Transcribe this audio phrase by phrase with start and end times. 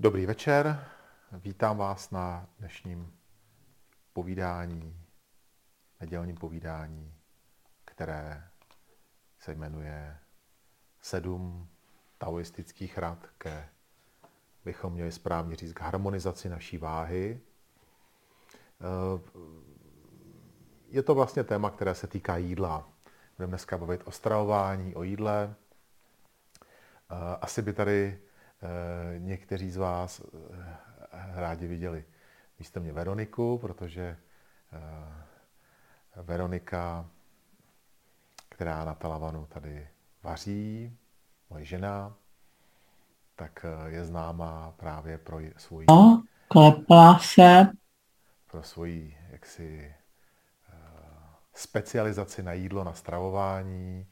[0.00, 0.84] Dobrý večer,
[1.32, 3.12] vítám vás na dnešním
[4.12, 5.00] povídání,
[6.00, 7.14] nedělním povídání,
[7.84, 8.48] které
[9.38, 10.18] se jmenuje
[11.00, 11.68] Sedm
[12.18, 13.68] taoistických rad ke,
[14.64, 17.40] bychom měli správně říct, k harmonizaci naší váhy.
[20.88, 22.88] Je to vlastně téma, které se týká jídla.
[23.36, 25.54] Budeme dneska bavit o stravování, o jídle.
[27.40, 28.27] Asi by tady Eh,
[29.18, 30.76] někteří z vás eh,
[31.34, 32.04] rádi viděli
[32.58, 34.16] místo mě Veroniku, protože
[34.72, 37.10] eh, Veronika,
[38.48, 39.88] která na Talavanu tady
[40.22, 40.98] vaří,
[41.50, 42.14] moje žena,
[43.36, 45.84] tak je známá právě pro svůj...
[45.88, 47.66] No, klepla se.
[48.50, 49.94] Pro svoji jaksi
[51.58, 54.06] specializaci na jídlo, na stravování,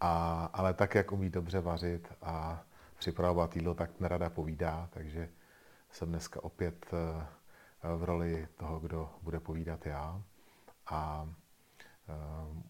[0.00, 2.64] a, ale tak, jak umí dobře vařit a
[3.02, 5.28] připravovat jídlo, tak nerada povídá, takže
[5.90, 10.22] jsem dneska opět eh, v roli toho, kdo bude povídat já.
[10.86, 11.28] A
[12.08, 12.12] eh,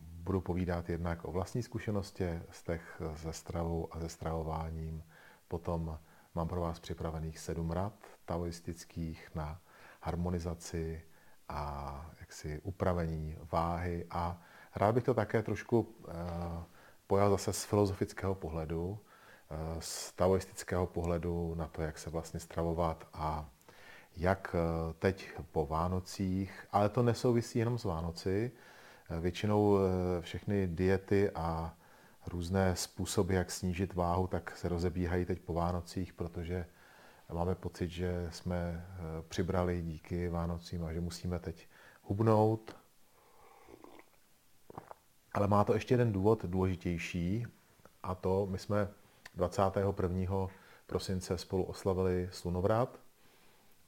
[0.00, 5.05] budu povídat jednak o vlastní zkušenosti z těch ze stravou a ze stravováním.
[5.48, 5.98] Potom
[6.34, 9.61] mám pro vás připravených sedm rad taoistických na
[10.00, 11.02] harmonizaci
[11.48, 14.06] a jaksi upravení váhy.
[14.11, 14.41] A
[14.77, 16.12] rád bych to také trošku eh,
[17.06, 18.98] pojal zase z filozofického pohledu,
[19.78, 23.48] z taoistického pohledu na to, jak se vlastně stravovat a
[24.17, 28.53] jak eh, teď po Vánocích, ale to nesouvisí jenom s Vánoci.
[29.11, 31.75] Eh, většinou eh, všechny diety a
[32.27, 36.67] různé způsoby, jak snížit váhu, tak se rozebíhají teď po Vánocích, protože
[37.33, 38.86] máme pocit, že jsme
[39.28, 41.69] přibrali díky Vánocím a že musíme teď
[42.03, 42.77] hubnout.
[45.33, 47.47] Ale má to ještě jeden důvod důležitější
[48.03, 48.89] a to my jsme
[49.34, 50.48] 21.
[50.86, 53.00] prosince spolu oslavili slunovrat.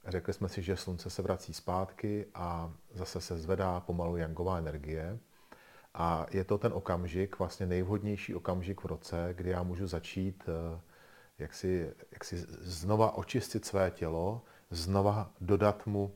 [0.07, 5.19] Řekli jsme si, že slunce se vrací zpátky a zase se zvedá pomalu jangová energie.
[5.95, 10.81] A je to ten okamžik, vlastně nejvhodnější okamžik v roce, kdy já můžu začít eh,
[11.39, 16.15] jak si, jak si znova očistit své tělo, znova dodat mu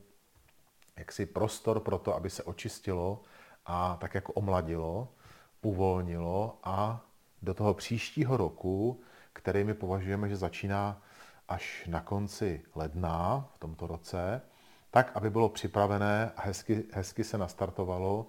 [0.97, 3.21] jaksi prostor pro to, aby se očistilo
[3.65, 5.07] a tak jako omladilo,
[5.61, 7.05] uvolnilo a
[7.41, 9.01] do toho příštího roku
[9.33, 11.01] který my považujeme, že začíná
[11.47, 14.41] až na konci ledna v tomto roce,
[14.91, 18.27] tak, aby bylo připravené a hezky, hezky se nastartovalo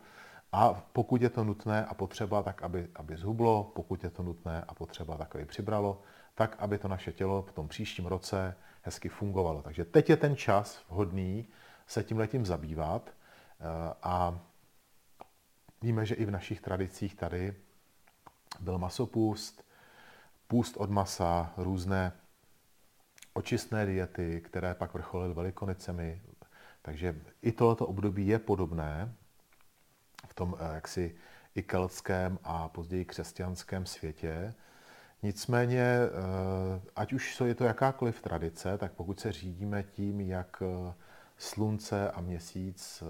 [0.52, 4.64] a pokud je to nutné a potřeba, tak aby, aby zhublo, pokud je to nutné
[4.68, 6.02] a potřeba, tak aby přibralo,
[6.34, 9.62] tak, aby to naše tělo v tom příštím roce hezky fungovalo.
[9.62, 11.48] Takže teď je ten čas vhodný
[11.86, 14.40] se tím letím zabývat eh, a
[15.82, 17.54] víme, že i v našich tradicích tady
[18.60, 19.69] byl masopust,
[20.50, 22.12] půst od masa, různé
[23.32, 26.22] očistné diety, které pak vrcholily velikonicemi.
[26.82, 29.14] Takže i tohoto období je podobné
[30.26, 31.14] v tom eh, jaksi
[31.54, 34.54] i keltském a později křesťanském světě.
[35.22, 40.94] Nicméně, eh, ať už je to jakákoliv tradice, tak pokud se řídíme tím, jak eh,
[41.36, 43.02] slunce a měsíc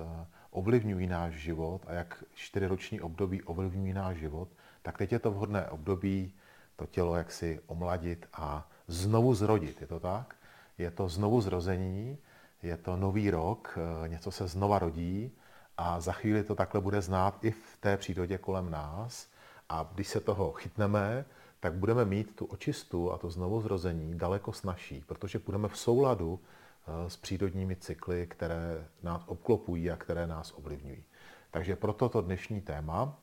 [0.51, 4.49] ovlivňují náš život a jak čtyřiroční období ovlivňují náš život,
[4.83, 6.35] tak teď je to vhodné období
[6.81, 9.81] to tělo jaksi omladit a znovu zrodit.
[9.81, 10.35] Je to tak?
[10.79, 12.19] Je to znovu zrození,
[12.63, 15.33] je to nový rok, eh, něco se znova rodí
[15.77, 19.29] a za chvíli to takhle bude znát i v té přírodě kolem nás.
[19.69, 21.25] A když se toho chytneme,
[21.61, 26.41] tak budeme mít tu očistu a to znovu zrození daleko snažší, protože budeme v souladu
[26.41, 31.05] eh, s přírodními cykly, které nás obklopují a které nás ovlivňují.
[31.51, 33.21] Takže proto to dnešní téma,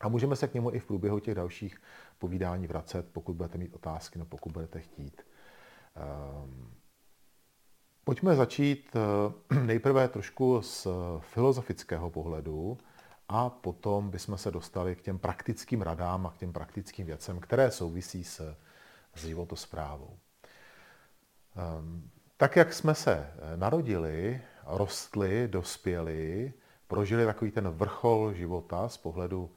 [0.00, 1.80] a můžeme se k němu i v průběhu těch dalších
[2.20, 5.22] povídání vracet, pokud budete mít otázky, no pokud budete chtít.
[5.96, 6.70] Ehm,
[8.04, 10.86] pojďme začít eh, nejprve trošku z
[11.20, 12.78] filozofického pohledu
[13.28, 17.70] a potom bychom se dostali k těm praktickým radám a k těm praktickým věcem, které
[17.70, 18.56] souvisí s,
[19.14, 20.18] s životosprávou.
[21.56, 26.52] Ehm, tak, jak jsme se narodili, rostli, dospěli,
[26.88, 29.50] prožili takový ten vrchol života z pohledu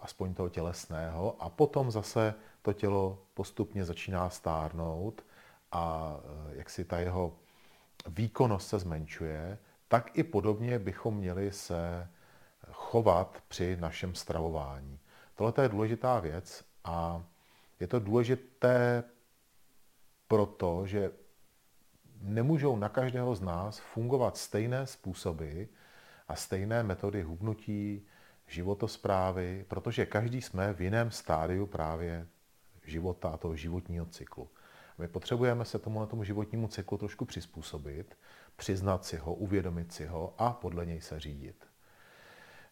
[0.00, 5.22] aspoň toho tělesného, a potom zase to tělo postupně začíná stárnout
[5.72, 7.36] a eh, jak si ta jeho
[8.06, 9.58] výkonnost se zmenšuje,
[9.88, 12.08] tak i podobně bychom měli se
[12.72, 14.98] chovat při našem stravování.
[15.34, 17.24] Tohle je důležitá věc a
[17.80, 19.04] je to důležité
[20.28, 21.10] proto, že
[22.20, 25.62] nemůžou na každého z nás fungovat stejné způsoby
[26.28, 28.06] a stejné metody hubnutí,
[28.48, 32.26] životosprávy, protože každý jsme v jiném stádiu právě
[32.84, 34.48] života a toho životního cyklu.
[34.98, 38.18] My potřebujeme se tomu, tomu životnímu cyklu trošku přizpůsobit,
[38.56, 41.66] přiznat si ho, uvědomit si ho a podle něj se řídit.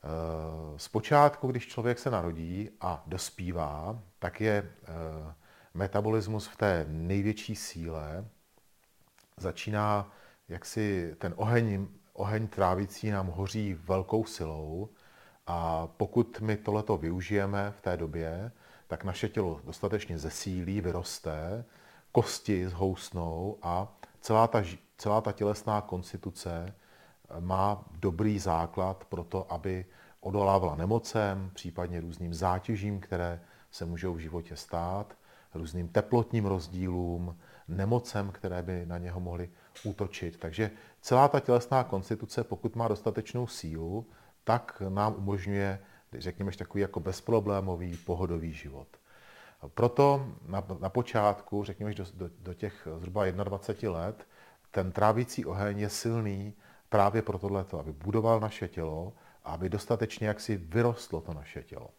[0.05, 5.35] Eh, zpočátku, když člověk se narodí a dospívá, tak je eh,
[5.75, 8.29] metabolismus v té největší síle.
[9.37, 10.13] Začíná,
[10.49, 14.89] jak si ten oheň, oheň trávicí nám hoří velkou silou
[15.47, 18.53] a pokud my tohleto využijeme v té době,
[18.89, 21.65] tak naše tělo dostatečně zesílí, vyroste,
[22.13, 24.63] kosti zhousnou a celá ta,
[24.99, 26.75] celá ta tělesná konstituce
[27.41, 29.87] má dobrý základ pro to, aby
[30.21, 33.41] odolávala nemocem, případně různým zátěžím, které
[33.71, 35.15] se můžou v životě stát,
[35.55, 37.37] různým teplotním rozdílům,
[37.69, 39.51] nemocem, které by na něho mohly
[39.85, 40.37] útočit.
[40.37, 40.71] Takže
[41.01, 44.07] celá ta tělesná konstituce, pokud má dostatečnou sílu,
[44.47, 45.79] tak nám umožňuje,
[46.19, 48.89] řekněme, takový jako bezproblémový, pohodový život.
[49.75, 54.27] Proto na, na počátku, řekněme, do, do, do těch zhruba 21 let,
[54.71, 56.55] ten trávící oheň je silný
[56.89, 59.13] právě pro tohleto, aby budoval naše tělo
[59.45, 61.91] a aby dostatečně jaksi vyrostlo to naše tělo.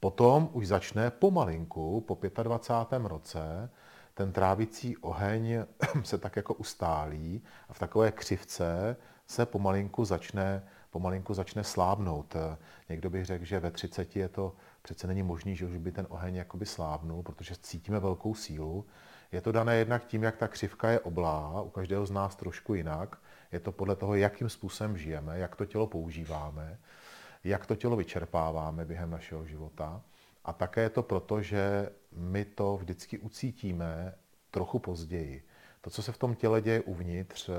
[0.00, 3.08] Potom už začne pomalinku, po 25.
[3.08, 3.70] roce,
[4.14, 5.64] ten trávicí oheň
[6.02, 8.96] se tak jako ustálí a v takové křivce
[9.26, 12.36] se pomalinku začne, pomalinku začne slábnout.
[12.88, 16.06] Někdo by řekl, že ve 30 je to přece není možný, že už by ten
[16.08, 18.86] oheň jakoby slábnul, protože cítíme velkou sílu.
[19.32, 22.74] Je to dané jednak tím, jak ta křivka je oblá, u každého z nás trošku
[22.74, 23.16] jinak.
[23.52, 26.78] Je to podle toho, jakým způsobem žijeme, jak to tělo používáme,
[27.44, 30.02] jak to tělo vyčerpáváme během našeho života.
[30.44, 34.14] A také je to proto, že my to vždycky ucítíme
[34.50, 35.47] trochu později.
[35.80, 37.52] To, co se v tom těle děje uvnitř, eh,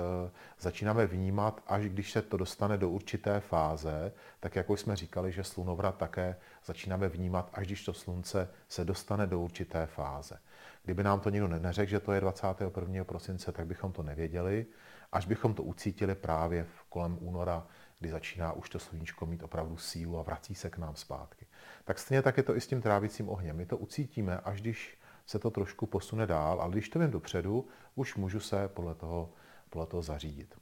[0.59, 5.43] začínáme vnímat, až když se to dostane do určité fáze, tak jako jsme říkali, že
[5.43, 6.35] slunovrat také
[6.65, 10.39] začínáme vnímat, až když to slunce se dostane do určité fáze.
[10.83, 13.03] Kdyby nám to nikdo neřekl, že to je 21.
[13.03, 14.65] prosince, tak bychom to nevěděli,
[15.11, 17.67] až bychom to ucítili právě v kolem února,
[17.99, 21.45] kdy začíná už to sluníčko mít opravdu sílu a vrací se k nám zpátky.
[21.83, 23.57] Tak stejně tak je to i s tím trávicím ohněm.
[23.57, 24.98] My to ucítíme, až když
[25.29, 29.29] se to trošku posune dál, ale když to vím dopředu, už můžu se podle toho,
[29.69, 30.55] podle toho zařídit.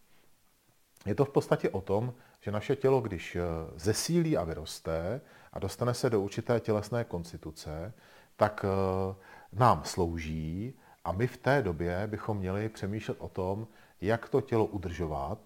[1.06, 3.42] Je to v podstatě o tom, že naše tělo, když eh,
[3.76, 5.22] zesílí a vyroste
[5.54, 7.94] a dostane se do určité tělesné konstituce,
[8.36, 9.16] tak eh,
[9.54, 10.74] nám slouží
[11.04, 13.68] a my v té době bychom měli přemýšlet o tom,
[14.02, 15.40] jak to tělo udržovat,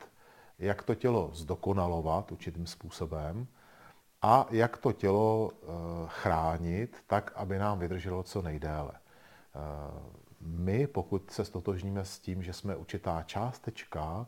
[0.59, 3.47] jak to tělo zdokonalovat určitým způsobem
[4.21, 5.65] a jak to tělo eh,
[6.07, 9.00] chránit tak, aby nám vydrželo co nejdéle.
[9.55, 9.59] Eh,
[10.41, 14.27] my, pokud se stotožníme s tím, že jsme určitá částečka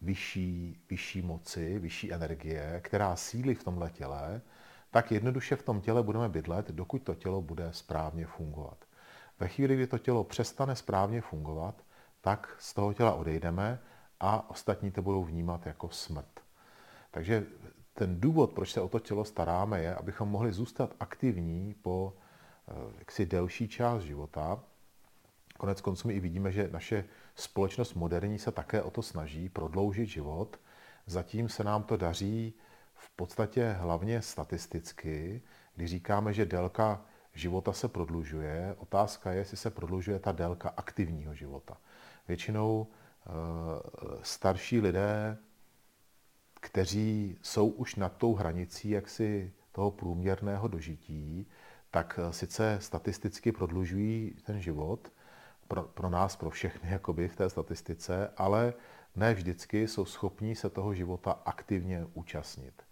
[0.00, 4.40] vyšší, vyšší moci, vyšší energie, která sílí v tomhle těle,
[4.90, 8.84] tak jednoduše v tom těle budeme bydlet, dokud to tělo bude správně fungovat.
[9.38, 11.82] Ve chvíli, kdy to tělo přestane správně fungovat,
[12.20, 13.80] tak z toho těla odejdeme
[14.20, 16.40] a ostatní to budou vnímat jako smrt.
[17.10, 17.46] Takže
[17.94, 22.16] ten důvod, proč se o to tělo staráme, je, abychom mohli zůstat aktivní po
[22.98, 24.64] jaksi delší část života.
[25.58, 30.06] Konec konců my i vidíme, že naše společnost moderní se také o to snaží prodloužit
[30.06, 30.60] život.
[31.06, 32.54] Zatím se nám to daří
[32.94, 35.42] v podstatě hlavně statisticky,
[35.74, 38.74] kdy říkáme, že délka života se prodlužuje.
[38.78, 41.76] Otázka je, jestli se prodlužuje ta délka aktivního života.
[42.28, 43.30] Většinou eh,
[44.22, 45.38] starší lidé,
[46.60, 51.46] kteří jsou už nad tou hranicí jaksi toho průměrného dožití,
[51.94, 55.12] tak eh, sice statisticky prodlužují ten život,
[55.68, 58.74] pro, pro nás, pro všechny jakoby v té statistice, ale
[59.16, 62.82] ne vždycky jsou schopní se toho života aktivně účastnit.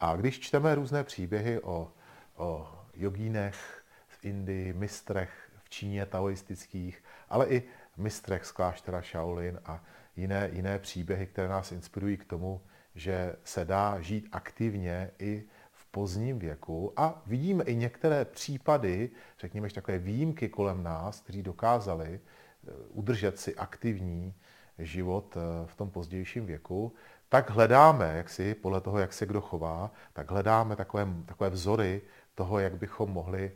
[0.00, 1.92] A když čteme různé příběhy o,
[2.36, 7.62] o jogínech v Indii, mistrech v Číně taoistických, ale i
[7.96, 9.84] mistrech z kláštera Shaolin a
[10.16, 12.60] jiné, jiné příběhy, které nás inspirují k tomu,
[12.94, 15.44] že se dá žít aktivně i
[15.90, 22.70] pozdním věku a vidíme i některé případy, řekněme, takové výjimky kolem nás, kteří dokázali eh,
[22.88, 24.34] udržet si aktivní
[24.78, 26.92] život eh, v tom pozdějším věku,
[27.28, 32.02] tak hledáme, jak si, podle toho, jak se kdo chová, tak hledáme takové, takové vzory
[32.34, 33.52] toho, jak bychom mohli,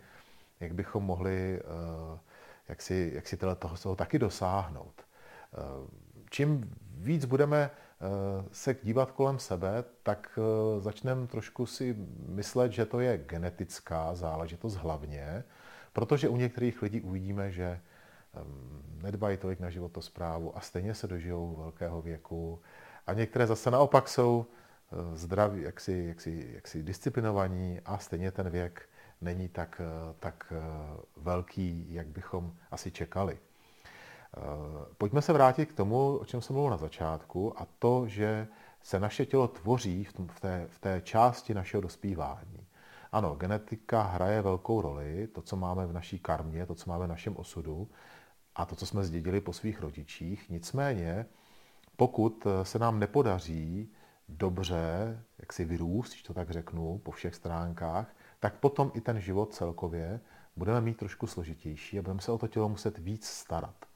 [0.61, 1.61] jak bychom mohli
[2.13, 2.19] uh,
[2.69, 4.95] jak si, jak si toho, toho taky dosáhnout.
[5.03, 5.59] Eh,
[6.31, 7.84] čím víc budeme eh,
[8.53, 11.97] se dívat kolem sebe, tak eh, začneme trošku si
[12.29, 15.45] myslet, že to je genetická záležitost hlavně,
[15.93, 17.81] protože u některých lidí uvidíme, že
[19.03, 22.61] nedbají tolik na životosprávu a stejně se dožijou velkého věku.
[23.07, 24.47] A některé zase naopak jsou
[25.13, 28.89] zdraví, jaksi, jaksi, jaksi disciplinovaní a stejně ten věk
[29.21, 29.81] není tak,
[30.19, 30.53] tak
[31.17, 33.39] velký, jak bychom asi čekali.
[34.99, 38.49] Pojďme se vrátit k tomu, o čem jsem mluvil na začátku, a to, že
[38.83, 42.67] se naše tělo tvoří v, té, v té části našeho dospívání.
[43.13, 47.09] Ano, genetika hraje velkou roli, to, co máme v naší karmě, to, co máme v
[47.09, 47.89] našem osudu
[48.55, 50.51] a to, co jsme zdědili po svých rodičích.
[50.51, 51.27] Nicméně,
[51.97, 53.93] pokud se nám nepodaří
[54.29, 59.21] dobře, jak si vyrůst, když to tak řeknu, po všech stránkách, tak potom i ten
[59.21, 60.21] život celkově
[60.57, 63.87] budeme mít trošku složitější a budeme se o to tělo muset víc starat.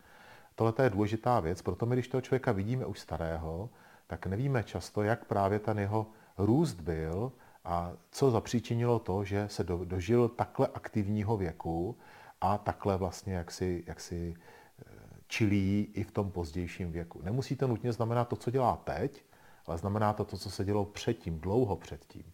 [0.58, 3.70] Tohle je důležitá věc, proto my, když toho člověka vidíme už starého,
[4.06, 6.06] tak nevíme často, jak právě ten jeho
[6.38, 7.32] růst byl
[7.64, 11.96] a co zapříčinilo to, že se do, dožil takhle aktivního věku
[12.40, 14.84] a takhle vlastně jaksi, jaksi eh,
[15.26, 17.20] čilí i v tom pozdějším věku.
[17.22, 19.24] Nemusí to nutně znamenat to, co dělá teď,
[19.66, 22.24] ale znamená to to, co se dělo předtím, dlouho předtím.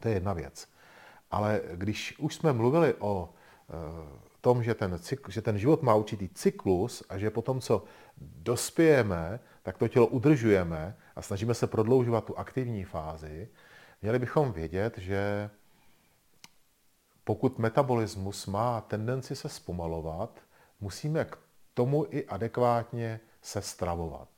[0.00, 0.68] To je jedna věc.
[1.30, 3.28] Ale když už jsme mluvili o
[3.70, 7.84] e, tom, že ten, cykl, že ten život má určitý cyklus a že potom, co
[8.20, 13.48] dospějeme, tak to tělo udržujeme a snažíme se prodloužovat tu aktivní fázi,
[14.02, 15.50] měli bychom vědět, že
[17.24, 20.40] pokud metabolismus má tendenci se zpomalovat,
[20.80, 21.38] musíme k
[21.74, 24.28] tomu i adekvátně se stravovat.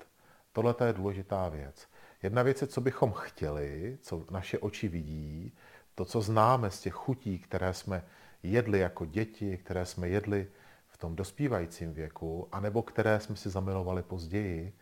[0.53, 1.89] Tohle je důležitá věc.
[2.23, 5.53] Jedna věc je, co bychom chtěli, co naše oči vidí,
[5.95, 8.03] to, co známe z těch chutí, které jsme
[8.43, 10.49] jedli jako děti, které jsme jedli
[10.89, 14.73] v tom dospívajícím věku, anebo které jsme si zamilovali později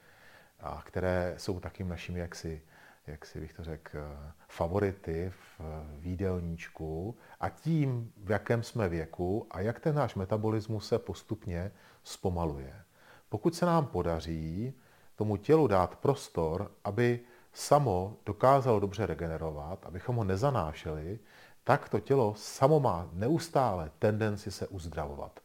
[0.60, 2.62] a které jsou takým našimi, jaksi,
[3.06, 3.98] jak si bych to řekl,
[4.48, 5.60] favority v
[5.98, 11.72] výdelníčku a tím, v jakém jsme věku a jak ten náš metabolismus se postupně
[12.04, 12.74] zpomaluje.
[13.28, 14.74] Pokud se nám podaří
[15.16, 17.20] tomu tělu dát prostor, aby
[17.52, 21.18] samo dokázalo dobře regenerovat, abychom ho nezanášeli,
[21.64, 25.40] tak to tělo samo má neustále tendenci se uzdravovat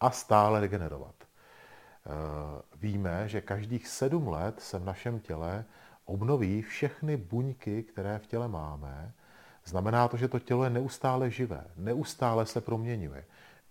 [0.00, 1.14] a stále regenerovat.
[1.22, 5.64] Eh, víme, že každých sedm let se v našem těle
[6.04, 9.12] obnoví všechny buňky, které v těle máme.
[9.64, 13.24] Znamená to, že to tělo je neustále živé, neustále se proměňuje.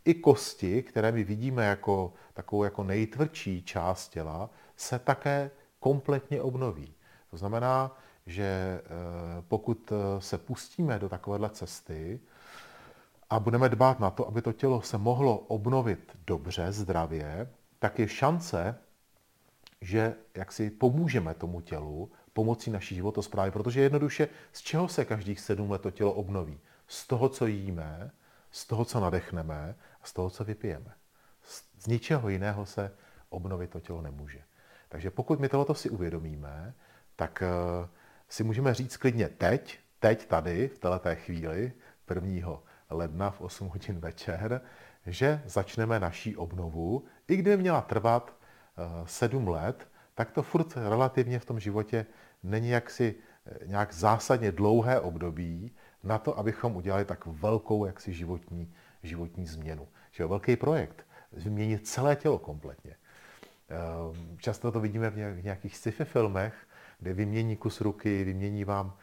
[0.05, 6.93] I kosti, které my vidíme jako takovou jako nejtvrdší část těla, se také kompletně obnoví.
[7.29, 8.81] To znamená, že eh,
[9.51, 12.19] pokud eh, se pustíme do takovéhle cesty
[13.29, 18.07] a budeme dbát na to, aby to tělo se mohlo obnovit dobře, zdravě, tak je
[18.07, 18.75] šance,
[19.81, 25.39] že jak si pomůžeme tomu tělu pomocí naší životosprávy, protože jednoduše z čeho se každých
[25.39, 26.59] sedm let to tělo obnoví?
[26.87, 28.11] Z toho, co jíme,
[28.51, 30.91] z toho, co nadechneme a z toho, co vypijeme.
[31.77, 32.91] Z ničeho jiného se
[33.29, 34.41] obnovit to tělo nemůže.
[34.89, 36.73] Takže pokud my tohoto si uvědomíme,
[37.15, 37.87] tak eh,
[38.31, 41.73] si můžeme říct klidně teď, teď tady, v této chvíli,
[42.15, 42.59] 1.
[42.89, 44.61] ledna v 8 hodin večer,
[45.05, 47.03] že začneme naší obnovu.
[47.27, 48.35] I kdyby měla trvat
[49.05, 52.05] 7 eh, let, tak to furt relativně v tom životě
[52.43, 58.73] není jaksi eh, nějak zásadně dlouhé období na to, abychom udělali tak velkou jaksi životní,
[59.03, 59.87] životní změnu.
[60.11, 62.95] Že velký projekt, změnit celé tělo kompletně.
[63.69, 66.53] Ehm, často to vidíme v nějakých sci-fi filmech,
[67.01, 68.93] kde vymění kus ruky, vymění vám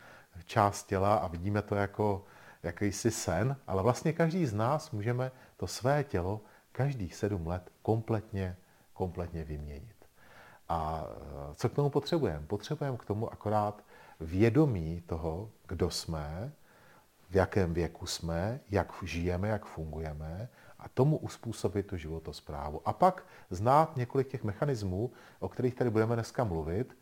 [0.45, 2.25] část těla a vidíme to jako
[2.62, 6.40] jakýsi sen, ale vlastně každý z nás můžeme to své tělo
[6.73, 8.57] každých sedm let kompletně,
[8.93, 9.95] kompletně vyměnit.
[10.69, 12.47] A e, co k tomu potřebujeme?
[12.47, 13.85] Potřebujeme k tomu akorát
[14.21, 16.52] vědomí toho, kdo jsme,
[17.31, 22.81] v jakém věku jsme, jak žijeme, jak fungujeme a tomu uspůsobit tu životosprávu.
[22.85, 26.98] A pak znát několik těch mechanismů, o kterých tady budeme dneska mluvit,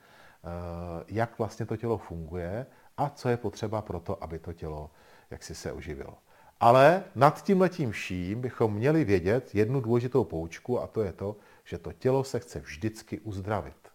[1.09, 4.91] jak vlastně to tělo funguje a co je potřeba pro to, aby to tělo
[5.31, 6.19] jaksi se oživilo.
[6.61, 11.37] Ale nad tím letím vším bychom měli vědět jednu důležitou poučku a to je to,
[11.65, 13.88] že to tělo se chce vždycky uzdravit.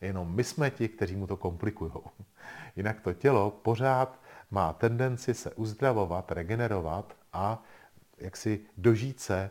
[0.00, 1.92] Jenom my jsme ti, kteří mu to komplikují.
[2.76, 7.62] Jinak to tělo pořád má tendenci se uzdravovat, regenerovat a
[8.18, 9.50] jak si dožít se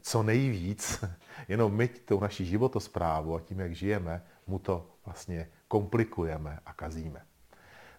[0.00, 1.04] co nejvíc,
[1.48, 7.26] jenom my tou naší životosprávu a tím, jak žijeme, mu to vlastně komplikujeme a kazíme.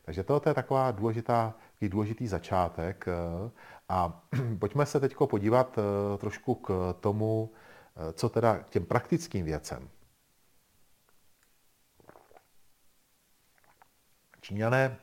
[0.09, 3.05] Takže to je taková důležitá, takový důležitý začátek.
[3.07, 3.51] Eh,
[3.89, 4.21] a
[4.59, 7.51] pojďme se teď podívat eh, trošku k tomu,
[7.95, 9.89] eh, co teda k těm praktickým věcem.
[14.41, 14.97] Číňané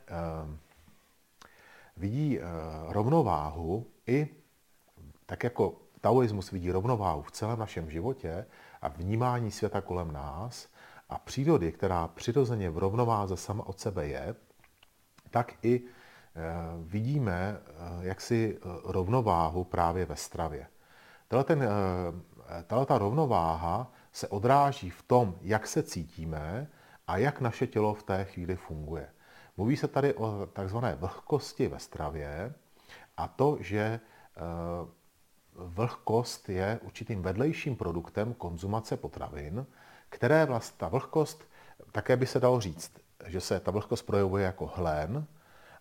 [1.97, 2.41] vidí
[2.89, 4.29] rovnováhu i
[5.27, 8.47] tak jako taoismus vidí rovnováhu v celém našem životě
[8.83, 10.69] a vnímání světa kolem nás,
[11.09, 14.35] a přírody, která přirozeně v rovnováze sama od sebe je,
[15.31, 16.43] tak i eh,
[16.79, 20.67] vidíme eh, jaksi eh, rovnováhu právě ve stravě.
[22.67, 26.67] Tato ta rovnováha se odráží v tom, jak se cítíme
[27.07, 29.09] a jak naše tělo v té chvíli funguje.
[29.57, 32.55] Mluví se tady o takzvané vlhkosti ve stravě
[33.17, 34.01] a to, že
[35.55, 39.67] vlhkost je určitým vedlejším produktem konzumace potravin,
[40.09, 41.45] které vlastně ta vlhkost,
[41.93, 42.93] také by se dalo říct,
[43.27, 45.27] že se ta vlhkost projevuje jako hlen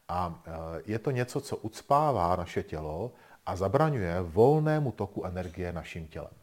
[0.07, 0.51] a eh,
[0.85, 3.11] je to něco, co ucpává naše tělo
[3.45, 6.33] a zabraňuje volnému toku energie naším tělem.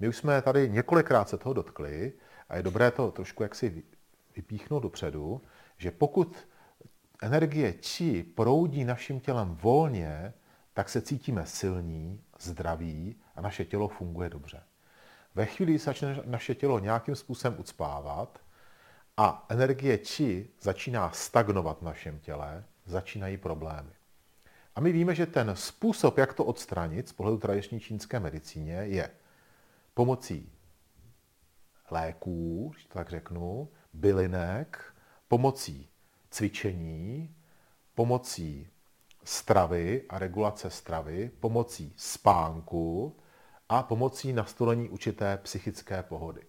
[0.00, 2.12] My už jsme tady několikrát se toho dotkli
[2.48, 3.82] a je dobré to trošku jaksi
[4.36, 5.40] vypíchnout dopředu,
[5.78, 6.48] že pokud
[7.22, 10.32] energie či proudí naším tělem volně,
[10.74, 14.62] tak se cítíme silní, zdraví a naše tělo funguje dobře.
[15.36, 18.38] Ve chvíli, kdy začne naše tělo nějakým způsobem ucpávat
[19.16, 23.90] a energie či začíná stagnovat v našem těle, začínají problémy.
[24.74, 29.10] A my víme, že ten způsob, jak to odstranit z pohledu tradiční čínské medicíně, je
[29.94, 30.52] pomocí
[31.90, 34.94] léků, tak řeknu, bylinek,
[35.28, 35.88] pomocí
[36.30, 37.36] cvičení,
[37.94, 38.68] pomocí
[39.24, 43.16] stravy a regulace stravy, pomocí spánku
[43.68, 46.42] a pomocí nastolení určité psychické pohody.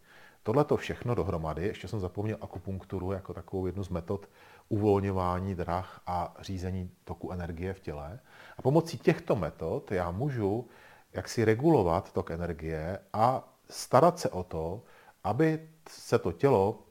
[0.43, 4.29] Tohle to všechno dohromady, ještě jsem zapomněl akupunkturu jako takovou jednu z metod
[4.69, 8.19] uvolňování drah a řízení toku energie v těle.
[8.57, 10.67] A pomocí těchto metod já můžu
[11.13, 14.83] jaksi regulovat tok energie a starat se o to,
[15.23, 16.87] aby se to tělo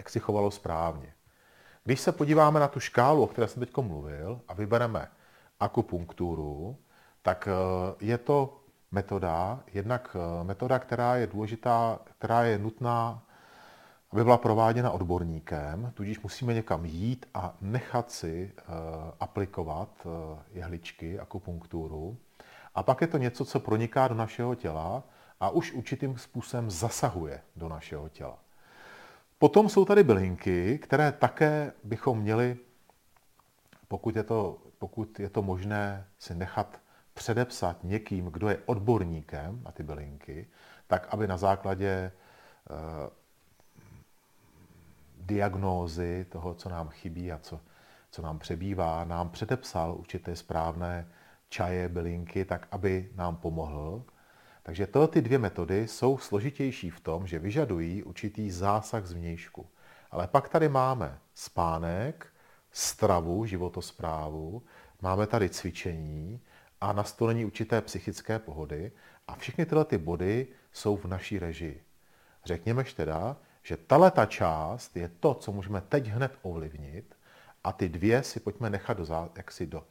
[0.00, 1.14] jak si chovalo správně.
[1.84, 5.08] Když se podíváme na tu škálu, o které jsem teď mluvil, a vybereme
[5.60, 6.76] akupunkturu,
[7.22, 8.59] tak eh, je to
[8.92, 13.22] metoda, jednak eh, metoda, která je důležitá, která je nutná,
[14.12, 18.74] aby byla prováděna odborníkem, tudíž musíme někam jít a nechat si uh,
[19.20, 20.12] aplikovat uh,
[20.52, 22.16] jehličky, akupunkturu.
[22.74, 25.02] A pak je to něco, co proniká do našeho těla
[25.40, 28.38] a už určitým způsobem zasahuje do našeho těla.
[29.38, 32.56] Potom jsou tady bylinky, které také bychom měli,
[33.88, 36.80] pokud je to, pokud je to možné, si nechat
[37.20, 40.48] předepsat někým, kdo je odborníkem na ty bylinky,
[40.86, 43.10] tak aby na základě eh,
[45.20, 47.60] diagnózy toho, co nám chybí a co,
[48.10, 51.06] co nám přebývá, nám předepsal určité správné
[51.48, 54.04] čaje, bylinky, tak aby nám pomohl.
[54.62, 59.66] Takže tyhle ty dvě metody jsou složitější v tom, že vyžadují určitý zásah zvnějšku.
[60.10, 62.26] Ale pak tady máme spánek,
[62.72, 64.62] stravu, životosprávu,
[65.02, 66.40] máme tady cvičení
[66.80, 68.92] a nastolení určité psychické pohody
[69.28, 71.82] a všechny tyhle ty body jsou v naší režii.
[72.44, 77.16] Řekněme teda, že ta část je to, co můžeme teď hned ovlivnit
[77.64, 79.86] a ty dvě si pojďme nechat do, zá, jaksi do,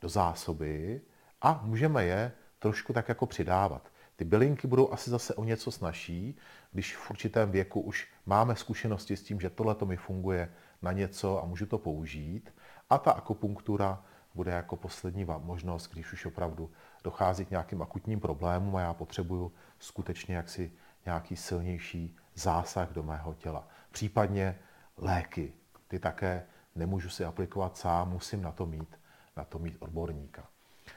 [0.00, 1.00] do zásoby
[1.42, 3.88] a můžeme je trošku tak jako přidávat.
[4.16, 6.36] Ty bylinky budou asi zase o něco snažší,
[6.72, 10.92] když v určitém věku už máme zkušenosti s tím, že tohle to mi funguje na
[10.92, 12.54] něco a můžu to použít.
[12.90, 16.70] A ta akupunktura bude jako poslední možnost, když už opravdu
[17.04, 20.72] dochází k nějakým akutním problémům a já potřebuju skutečně jaksi
[21.04, 23.68] nějaký silnější zásah do mého těla.
[23.90, 24.58] Případně
[24.96, 25.52] léky.
[25.88, 26.42] Ty také
[26.74, 28.98] nemůžu si aplikovat sám, musím na to mít,
[29.36, 30.44] na to mít odborníka.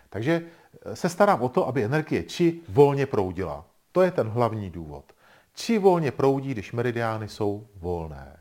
[0.10, 0.42] Takže
[0.86, 3.66] eh, se starám o to, aby energie či volně proudila.
[3.92, 5.14] To je ten hlavní důvod.
[5.54, 8.40] Či volně proudí, když meridiány jsou volné.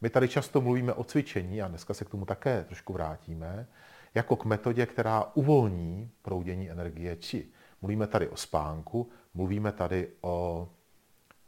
[0.00, 3.66] My tady často mluvíme o cvičení, a dneska se k tomu také trošku vrátíme,
[4.14, 7.48] jako k metodě, která uvolní proudění energie či.
[7.82, 10.68] Mluvíme tady o spánku, mluvíme tady o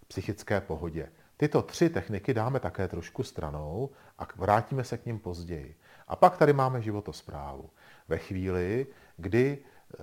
[0.08, 1.08] psychické pohodě.
[1.36, 5.76] Tyto tři techniky dáme také trošku stranou a vrátíme se k ním později.
[6.08, 7.70] A pak tady máme životosprávu.
[8.08, 9.96] Ve chvíli, kdy eh,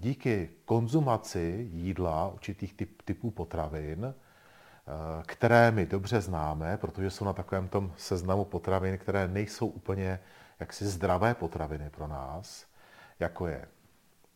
[0.00, 7.32] díky konzumaci jídla, určitých typ, typů potravin, eh, které my dobře známe, protože jsou na
[7.32, 10.18] takovém tom seznamu potravin, které nejsou úplně
[10.60, 12.66] jaksi zdravé potraviny pro nás,
[13.20, 13.68] jako je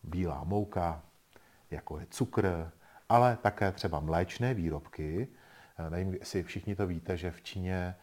[0.03, 1.03] bílá mouka,
[1.71, 2.71] jako je cukr,
[3.09, 5.29] ale také třeba mléčné výrobky.
[5.79, 7.97] Eh, nevím, jestli všichni to víte, že v Číně,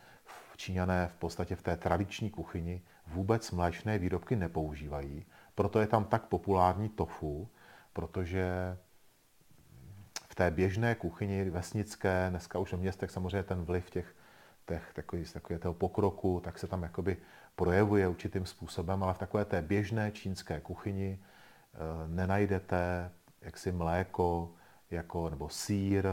[0.52, 5.26] v Číňané v podstatě v té tradiční kuchyni vůbec mléčné výrobky nepoužívají.
[5.56, 7.50] Proto je tam tak populární tofu,
[7.94, 8.78] protože
[10.30, 14.16] v té běžné kuchyni vesnické, dneska už v městech samozřejmě ten vliv těch,
[14.66, 17.18] těch takový, takový toho pokroku, tak se tam jakoby
[17.58, 24.54] projevuje určitým způsobem, ale v takové té běžné čínské kuchyni e, nenajdete jaksi mléko
[24.92, 26.06] jako, nebo sír,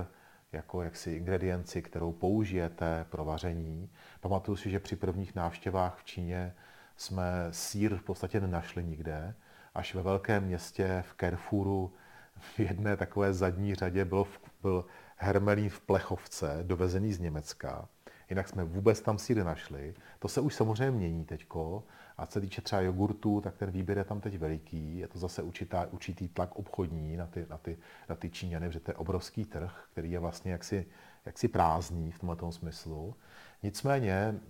[0.53, 3.91] jako jaksi ingredienci, kterou použijete pro vaření.
[4.21, 6.55] Pamatuju si, že při prvních návštěvách v Číně
[6.97, 9.35] jsme sír v podstatě nenašli nikde.
[9.75, 11.93] Až ve velkém městě v Carrefouru
[12.37, 14.27] v jedné takové zadní řadě byl,
[14.63, 14.85] byl
[15.17, 17.89] hermelín v plechovce, dovezený z Německa.
[18.35, 19.95] Jinak jsme vůbec tam síry našli.
[20.19, 21.85] To se už samozřejmě mění teďko.
[22.17, 24.99] A co se týče třeba jogurtu, tak ten výběr je tam teď veliký.
[24.99, 28.81] Je to zase určitá, určitý tlak obchodní na ty, na ty, na ty Číňany, protože
[28.81, 30.87] to je obrovský trh, který je vlastně jaksi,
[31.27, 33.15] jaksi prázdný v tomhle smyslu.
[33.63, 34.41] Nicméně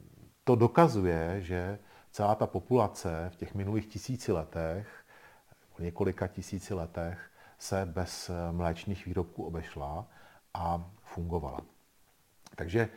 [0.44, 1.78] to dokazuje, že
[2.10, 5.04] celá ta populace v těch minulých tisíci letech,
[5.78, 10.06] několika tisíci letech, se bez mléčných výrobků obešla
[10.54, 11.60] a fungovala.
[12.56, 12.88] Takže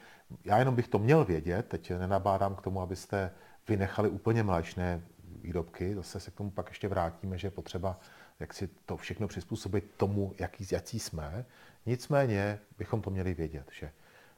[0.43, 3.31] já jenom bych to měl vědět, teď nenabádám k tomu, abyste
[3.67, 5.01] vynechali úplně mléčné
[5.41, 7.99] výrobky, zase se k tomu pak ještě vrátíme, že je potřeba
[8.39, 11.45] jak si to všechno přizpůsobit tomu, jaký, jací jsme.
[11.85, 13.91] Nicméně bychom to měli vědět, že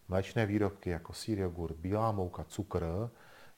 [0.08, 3.10] mléčné výrobky jako sír, jogurt, bílá mouka, cukr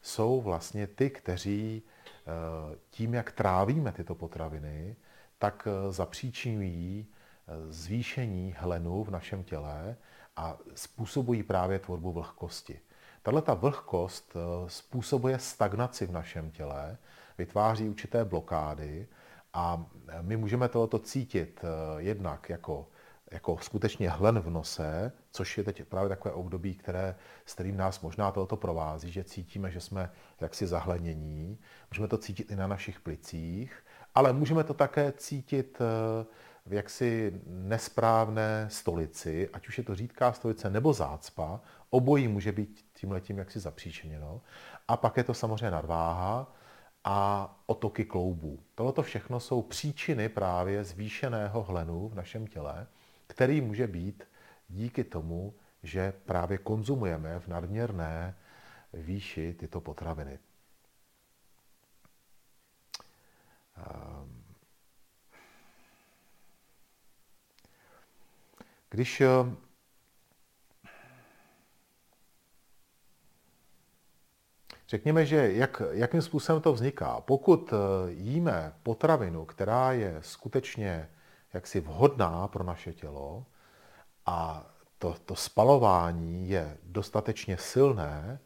[0.01, 4.95] jsou vlastně ty, kteří eh, tím, jak trávíme tyto potraviny,
[5.37, 9.97] tak eh, zapříčinují eh, zvýšení hlenu v našem těle
[10.35, 12.79] a způsobují právě tvorbu vlhkosti.
[13.23, 14.33] Tahle ta vlhkost
[14.67, 16.97] způsobuje stagnaci v našem těle,
[17.37, 19.07] vytváří určité blokády
[19.53, 19.85] a
[20.21, 21.61] my můžeme tohoto cítit
[21.97, 22.87] jednak jako
[23.31, 27.15] jako skutečně hlen v nose, což je teď právě takové období, které,
[27.45, 31.59] s kterým nás možná toto provází, že cítíme, že jsme jaksi zahlenění.
[31.91, 33.83] Můžeme to cítit i na našich plicích,
[34.15, 36.25] ale můžeme to také cítit eh,
[36.65, 42.85] v jaksi nesprávné stolici, ať už je to řídká stolice nebo zácpa, obojí může být
[42.93, 44.41] tím letím jaksi zapříčeněno.
[44.87, 46.55] A pak je to samozřejmě nadváha
[47.03, 48.59] a otoky kloubů.
[48.75, 52.87] Tohle všechno jsou příčiny právě zvýšeného hlenu v našem těle
[53.31, 54.23] který může být
[54.69, 58.35] díky tomu, že právě konzumujeme v nadměrné
[58.93, 60.39] výši tyto potraviny.
[63.77, 64.40] Ehm.
[68.91, 69.21] Když
[74.87, 77.21] Řekněme, že jak, jakým způsobem to vzniká.
[77.21, 77.73] Pokud
[78.07, 81.09] jíme potravinu, která je skutečně
[81.53, 83.45] jaksi vhodná pro naše tělo
[84.25, 84.65] a
[84.97, 88.39] to, to spalování je dostatečně silné,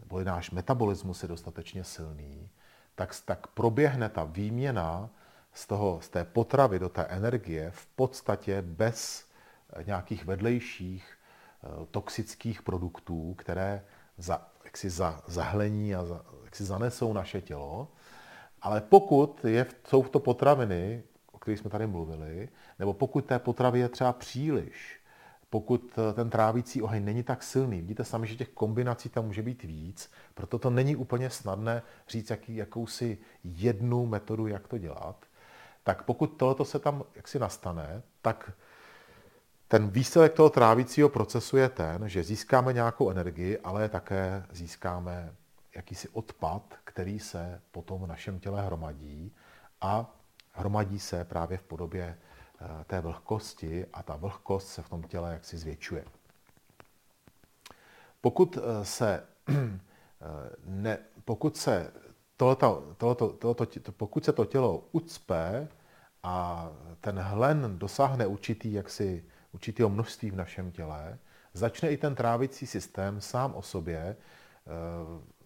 [0.00, 2.50] nebo náš metabolismus je dostatečně silný,
[2.94, 5.10] tak, tak proběhne ta výměna
[5.52, 9.29] z, toho, z té potravy do té energie v podstatě bez
[9.82, 11.04] nějakých vedlejších
[11.64, 13.84] eh, toxických produktů, které
[14.18, 17.88] za, jaksi za, zahlení a za, jaksi zanesou naše tělo.
[18.62, 21.02] Ale pokud je, jsou to potraviny,
[21.40, 25.00] kterých jsme tady mluvili, nebo pokud té potravy je třeba příliš,
[25.50, 29.42] pokud eh, ten trávící oheň není tak silný, vidíte sami, že těch kombinací tam může
[29.42, 35.16] být víc, proto to není úplně snadné říct jaký, jakousi jednu metodu, jak to dělat,
[35.84, 38.52] tak pokud tohoto se tam jaksi nastane, tak
[39.70, 45.34] ten výsledek toho trávícího procesu je ten, že získáme nějakou energii, ale také získáme
[45.76, 49.32] jakýsi odpad, který se potom v našem těle hromadí
[49.80, 50.14] a
[50.52, 52.18] hromadí se právě v podobě
[52.60, 56.04] eh, té vlhkosti a ta vlhkost se v tom těle jaksi zvětšuje.
[58.20, 59.64] Pokud eh, se, eh,
[60.64, 61.92] ne, pokud se
[62.36, 65.68] tohleto, tohleto, tohleto, pokud se to tělo ucpe
[66.22, 66.68] a
[67.00, 71.18] ten hlen dosáhne určitý, jaksi, určitého množství v našem těle,
[71.54, 74.16] začne i ten trávicí systém sám o sobě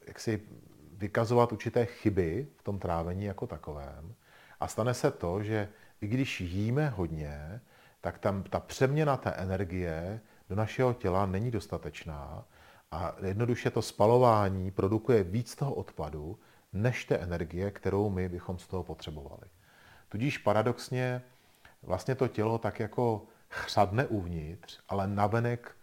[0.06, 0.40] jak si
[0.92, 4.14] vykazovat určité chyby v tom trávení jako takovém.
[4.60, 5.68] A stane se to, že
[6.00, 7.60] i když jíme hodně,
[8.00, 12.44] tak tam ta přeměna té energie do našeho těla není dostatečná
[12.90, 16.38] a jednoduše to spalování produkuje víc toho odpadu,
[16.72, 19.42] než té energie, kterou my bychom z toho potřebovali.
[20.08, 21.22] Tudíž paradoxně
[21.82, 25.76] vlastně to tělo tak jako chřadne uvnitř, ale navenek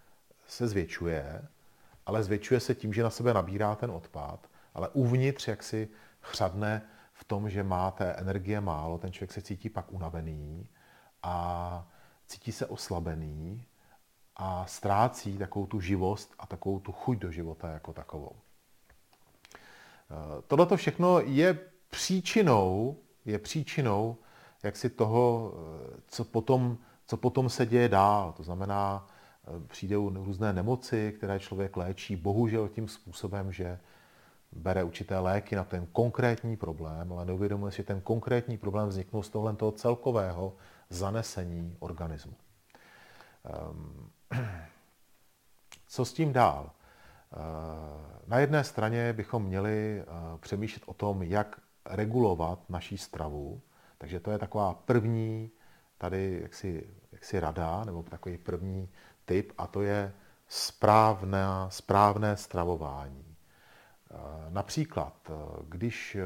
[0.48, 1.48] se zvětšuje,
[2.06, 5.90] ale zvětšuje se tím, že na sebe nabírá ten odpad, ale uvnitř jaksi
[6.22, 6.82] chřadne
[7.14, 10.70] v tom, že má té energie málo, ten člověk se cítí pak unavený
[11.24, 11.88] a
[12.28, 13.66] cítí se oslabený
[14.36, 18.36] a ztrácí takovou tu živost a takovou tu chuť do života jako takovou.
[20.12, 24.18] Eh, Tohle všechno je příčinou, je příčinou
[24.64, 26.78] jak si toho, eh, co potom,
[27.12, 28.34] co potom se děje dál.
[28.38, 33.80] To znamená, eh, přijdou různé nemoci, které člověk léčí, bohužel tím způsobem, že
[34.52, 39.24] bere určité léky na ten konkrétní problém, ale neuvědomuje si, že ten konkrétní problém vzniknul
[39.24, 40.56] z tohle toho celkového
[40.90, 42.34] zanesení organismu.
[43.46, 44.10] Ehm,
[45.88, 46.72] co s tím dál?
[47.34, 50.06] Ehm, na jedné straně bychom měli eh,
[50.40, 53.62] přemýšlet o tom, jak regulovat naší stravu,
[53.98, 55.52] takže to je taková první
[56.02, 56.88] tady jaksi,
[57.22, 58.90] jaksi rada, nebo takový první
[59.26, 60.14] tip a to je
[60.48, 63.36] správné, správné stravování.
[64.50, 65.32] Například,
[65.68, 66.18] když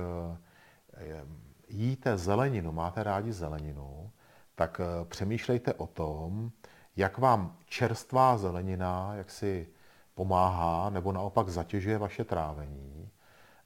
[1.68, 4.12] jíte zeleninu, máte rádi zeleninu,
[4.56, 6.52] tak přemýšlejte o tom,
[6.96, 9.68] jak vám čerstvá zelenina, jak si
[10.14, 13.10] pomáhá nebo naopak zatěžuje vaše trávení.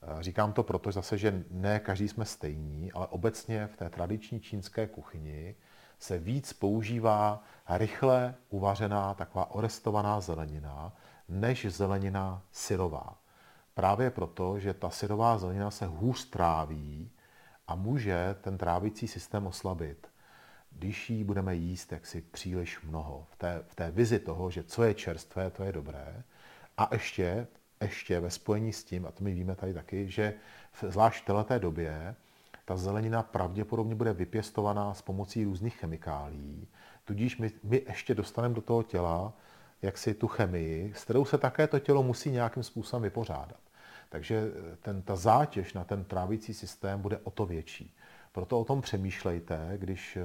[0.02, 4.40] Eh, říkám to proto zase, že ne každý jsme stejní, ale obecně v té tradiční
[4.40, 5.56] čínské kuchyni
[6.00, 10.94] se víc používá rychle uvařená taková orestovaná zelenina,
[11.30, 13.18] než zelenina syrová.
[13.74, 17.12] Právě proto, že ta syrová zelenina se hůř tráví
[17.68, 20.08] a může ten trávicí systém oslabit,
[20.72, 23.28] když jí budeme jíst jaksi příliš mnoho.
[23.32, 26.24] V té, v té vizi toho, že co je čerstvé, to je dobré,
[26.78, 27.48] a ještě,
[27.82, 30.34] ještě ve spojení s tím, a to my víme tady taky, že
[30.88, 32.16] zvlášť v této době
[32.70, 36.68] ta zelenina pravděpodobně bude vypěstovaná s pomocí různých chemikálí,
[37.06, 39.34] tudíž my, my ještě dostaneme do toho těla
[39.82, 43.60] jaksi tu chemii, s kterou se také to tělo musí nějakým způsobem vypořádat.
[44.10, 44.52] Takže
[44.82, 47.96] ten, ta zátěž na ten trávící systém bude o to větší.
[48.32, 50.18] Proto o tom přemýšlejte, když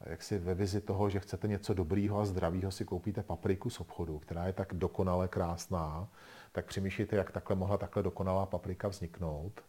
[0.00, 3.80] jak si ve vizi toho, že chcete něco dobrýho a zdravého, si koupíte papriku z
[3.80, 6.08] obchodu, která je tak dokonale krásná,
[6.52, 9.60] tak přemýšlejte, jak takhle mohla takhle dokonalá paprika vzniknout.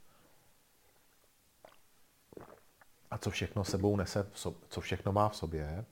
[3.12, 4.28] A co všechno sebou nese,
[4.70, 5.86] co všechno má v sobě.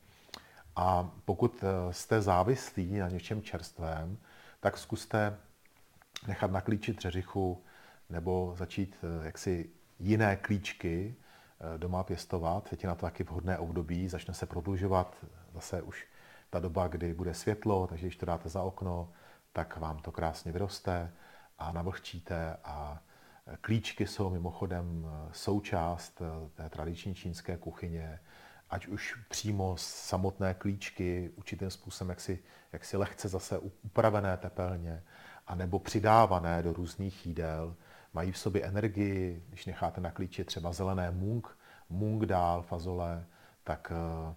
[0.76, 4.18] A pokud eh, jste závislí na něčem čerstvém,
[4.60, 5.38] tak zkuste
[6.28, 7.64] nechat naklíčit řeřichu
[8.10, 11.16] nebo začít eh, jaksi jiné klíčky,
[11.60, 12.70] Eh, doma pěstovat.
[12.70, 16.08] Teď je na to taky vhodné období, začne se prodlužovat zase už
[16.50, 19.12] ta doba, kdy bude světlo, takže když to dáte za okno,
[19.54, 21.14] tak vám to krásně vyroste
[21.58, 23.00] a navlhčíte a
[23.62, 26.22] klíčky jsou mimochodem eh, součást
[26.54, 28.20] té tradiční čínské kuchyně,
[28.70, 32.40] ať už přímo samotné klíčky, určitým způsobem jaksi,
[32.74, 35.04] jaksi lehce zase upravené tepelně,
[35.48, 37.76] anebo přidávané do různých jídel,
[38.14, 41.58] mají v sobě energii, když necháte na klíči třeba zelené mung,
[41.90, 43.26] mung dál, fazole,
[43.64, 44.36] tak eh,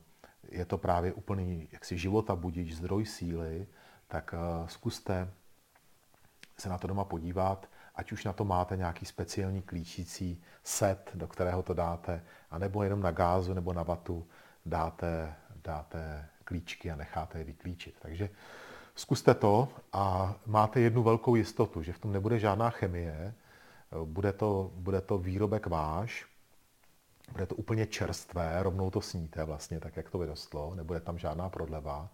[0.49, 3.66] je to právě úplný jaksi života budíč, zdroj síly,
[4.09, 5.31] tak eh, zkuste
[6.59, 11.26] se na to doma podívat, ať už na to máte nějaký speciální klíčící set, do
[11.26, 14.26] kterého to dáte, anebo jenom na gázu nebo na vatu
[14.66, 17.96] dáte, dáte klíčky a necháte je vyklíčit.
[17.98, 18.31] Takže
[18.94, 23.35] zkuste to a máte jednu velkou jistotu, že v tom nebude žádná chemie,
[24.05, 26.26] bude to, bude to výrobek váš,
[27.33, 31.48] bude to úplně čerstvé, rovnou to sníte vlastně, tak jak to vyrostlo, nebude tam žádná
[31.48, 32.09] prodleva,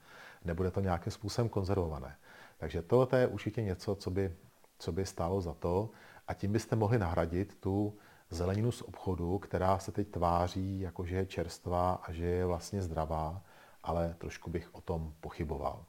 [0.44, 2.16] nebude to nějakým způsobem konzervované.
[2.58, 4.32] Takže to je určitě něco, co by,
[4.78, 5.90] co by stálo za to
[6.28, 7.98] a tím byste mohli nahradit tu
[8.30, 12.82] zeleninu z obchodu, která se teď tváří jako, že je čerstvá a že je vlastně
[12.82, 13.42] zdravá,
[13.82, 15.84] ale trošku bych o tom pochyboval.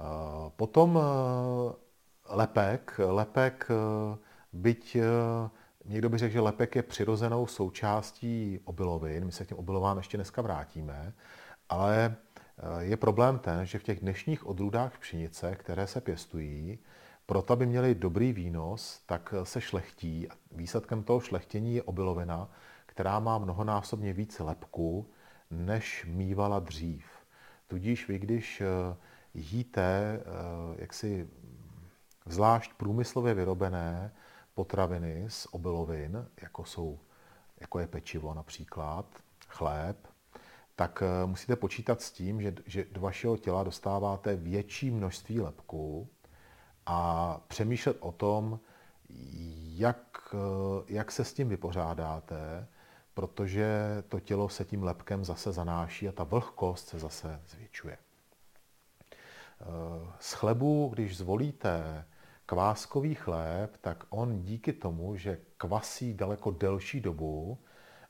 [0.00, 1.74] Eh, potom eh,
[2.28, 3.00] lepek.
[3.06, 4.18] Lepek eh,
[4.52, 4.96] Byť
[5.84, 10.16] někdo by řekl, že lepek je přirozenou součástí obilovin, my se k těm obilovám ještě
[10.16, 11.12] dneska vrátíme,
[11.68, 12.16] ale
[12.78, 16.78] je problém ten, že v těch dnešních odrůdách pšenice, které se pěstují,
[17.30, 20.28] proto, aby měli dobrý výnos, tak se šlechtí.
[20.52, 22.50] Výsledkem toho šlechtění je obilovina,
[22.86, 25.10] která má mnohonásobně více lepku,
[25.50, 27.04] než mývala dřív.
[27.66, 28.96] Tudíž vy, když eh,
[29.34, 30.20] jíte
[30.76, 31.28] jaksi
[32.26, 34.12] zvlášť průmyslově vyrobené
[34.54, 36.98] potraviny z obilovin, jako, jsou,
[37.60, 39.06] jako je pečivo například,
[39.48, 39.96] chléb,
[40.76, 46.08] tak eh, musíte počítat s tím, že, že do vašeho těla dostáváte větší množství lepku
[46.90, 48.60] a přemýšlet o tom,
[49.76, 52.66] jak, eh, jak se s tím vypořádáte,
[53.14, 53.68] protože
[54.08, 57.96] to tělo se tím lepkem zase zanáší a ta vlhkost se zase zvětšuje.
[57.96, 59.66] Eh,
[60.18, 62.04] z chlebu, když zvolíte
[62.46, 67.58] kváskový chléb, tak on díky tomu, že kvasí daleko delší dobu,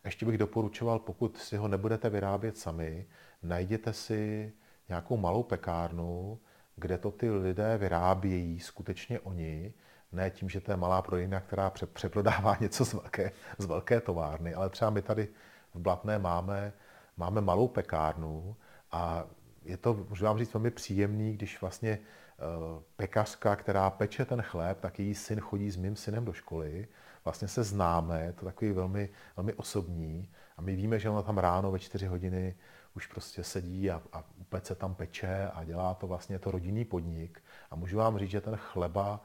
[0.05, 3.07] ještě bych doporučoval, pokud si ho nebudete vyrábět sami,
[3.43, 4.53] najděte si
[4.89, 6.41] nějakou malou pekárnu,
[6.81, 9.75] kde to ty lidé vyrábějí skutečně oni,
[10.13, 14.55] ne tím, že to je malá prodejna, která přeprodává něco z velké, z velké továrny,
[14.55, 15.29] ale třeba my tady
[15.75, 16.73] v Blatné máme,
[17.17, 18.57] máme malou pekárnu
[18.93, 19.25] a
[19.65, 21.99] je to, můžu vám říct, velmi příjemný, když vlastně
[22.41, 26.89] Eh, pekařka, která peče ten chléb, tak její syn chodí s mým synem do školy.
[27.25, 30.29] Vlastně se známe, je to takový velmi, velmi osobní.
[30.57, 32.55] A my víme, že ona tam ráno ve čtyři hodiny
[32.97, 37.43] už prostě sedí a, a pece tam peče a dělá to vlastně to rodinný podnik.
[37.71, 39.21] A můžu vám říct, že ten chleba,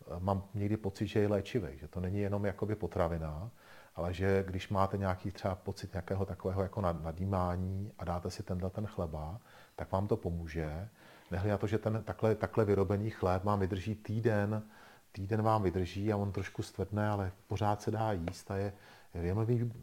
[0.00, 3.50] eh, mám někdy pocit, že je léčivý, že to není jenom jakoby potravina,
[3.94, 8.70] ale že když máte nějaký třeba pocit nějakého takového jako nadýmání a dáte si tenhle
[8.70, 9.40] ten chleba,
[9.76, 10.88] tak vám to pomůže
[11.30, 14.62] nehledě na to, že ten takhle, takhle vyrobený chléb vám vydrží týden,
[15.12, 18.72] týden vám vydrží a on trošku stvrdne, ale pořád se dá jíst a je,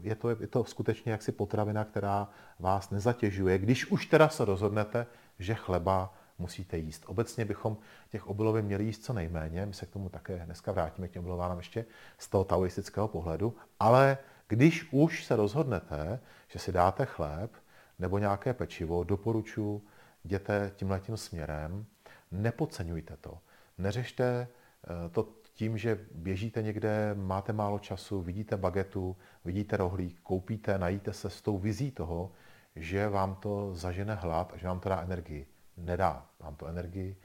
[0.02, 5.06] je to, je to skutečně jaksi potravina, která vás nezatěžuje, když už teda se rozhodnete,
[5.38, 7.04] že chleba musíte jíst.
[7.06, 7.76] Obecně bychom
[8.10, 11.22] těch obilovin měli jíst co nejméně, my se k tomu také dneska vrátíme k těm
[11.22, 11.84] obilovánám ještě
[12.18, 17.50] z toho taoistického pohledu, ale když už se rozhodnete, že si dáte chléb
[17.98, 19.82] nebo nějaké pečivo, doporučuji,
[20.24, 21.86] jděte tímhletím směrem,
[22.30, 23.38] nepodceňujte to.
[23.78, 24.48] Neřešte
[24.84, 31.12] eh, to tím, že běžíte někde, máte málo času, vidíte bagetu, vidíte rohlík, koupíte, najíte
[31.12, 32.32] se s tou vizí toho,
[32.76, 35.46] že vám to zažene hlad a že vám to dá energii.
[35.76, 37.16] Nedá vám to energii,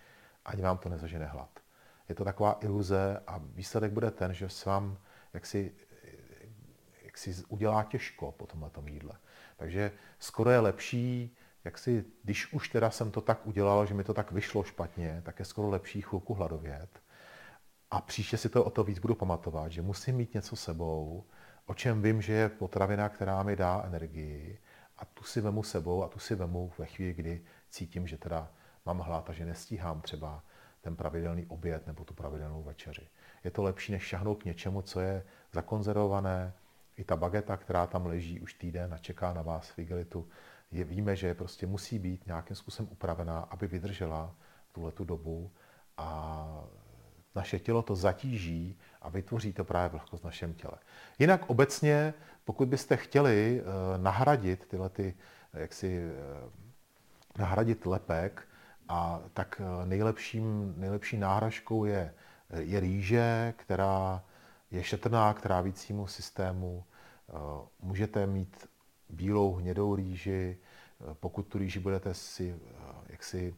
[0.45, 1.49] ani vám to nezažene hlad.
[2.09, 4.97] Je to taková iluze a výsledek bude ten, že se vám
[5.33, 5.71] jaksi,
[7.03, 9.13] jaksi udělá těžko po tomhle jídle.
[9.57, 14.03] Takže skoro je lepší, jak si, když už teda jsem to tak udělal, že mi
[14.03, 17.02] to tak vyšlo špatně, tak je skoro lepší chvilku hladovět.
[17.93, 21.23] A příště si to o to víc budu pamatovat, že musím mít něco sebou,
[21.65, 24.59] o čem vím, že je potravina, která mi dá energii
[24.97, 28.51] a tu si vemu sebou a tu si vemu ve chvíli, kdy cítím, že teda
[28.85, 30.43] mám hlad a že nestíhám třeba
[30.81, 33.07] ten pravidelný oběd nebo tu pravidelnou večeři.
[33.43, 36.53] Je to lepší, než šahnout k něčemu, co je zakonzervované.
[36.97, 40.27] I ta bageta, která tam leží už týden a čeká na vás v igelitu,
[40.71, 44.35] je, víme, že prostě musí být nějakým způsobem upravená, aby vydržela
[44.71, 45.51] tuhle tu dobu
[45.97, 46.63] a
[47.35, 50.73] naše tělo to zatíží a vytvoří to právě vlhkost v našem těle.
[51.19, 52.13] Jinak obecně,
[52.45, 55.15] pokud byste chtěli eh, nahradit tyhle ty,
[55.53, 56.49] jaksi, eh,
[57.39, 58.47] nahradit lepek,
[58.89, 62.13] a tak eh, nejlepším, nejlepší náhražkou je,
[62.57, 64.23] je rýže, která
[64.71, 66.83] je šetrná k trávicímu systému.
[67.79, 68.67] Můžete mít
[69.09, 70.57] bílou, hnědou rýži,
[71.13, 72.59] pokud tu rýži budete si
[73.09, 73.55] jaksi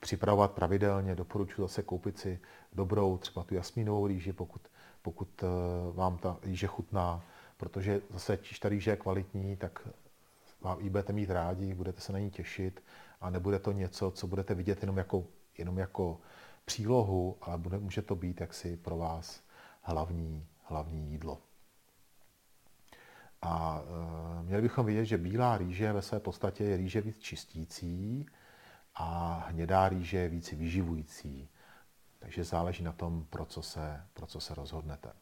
[0.00, 2.40] připravovat pravidelně, doporučuji zase koupit si
[2.72, 4.62] dobrou, třeba tu jasmínovou rýži, pokud,
[5.02, 5.46] pokud eh,
[5.92, 7.24] vám ta rýže chutná,
[7.56, 9.88] protože zase, když ta rýže je kvalitní, tak
[10.60, 12.82] vám ji budete mít rádi, budete se na ní těšit
[13.20, 15.24] a nebude to něco, co budete vidět jenom jako,
[15.58, 16.20] jenom jako
[16.64, 19.42] přílohu, ale bude, může to být jaksi pro vás
[19.82, 21.38] hlavní, hlavní jídlo.
[23.42, 23.82] A
[24.40, 28.26] e, měli bychom vidět, že bílá rýže ve své podstatě je rýže víc čistící
[28.94, 31.48] a hnědá rýže je víc vyživující.
[32.18, 35.12] Takže záleží na tom, pro co se, pro co se rozhodnete.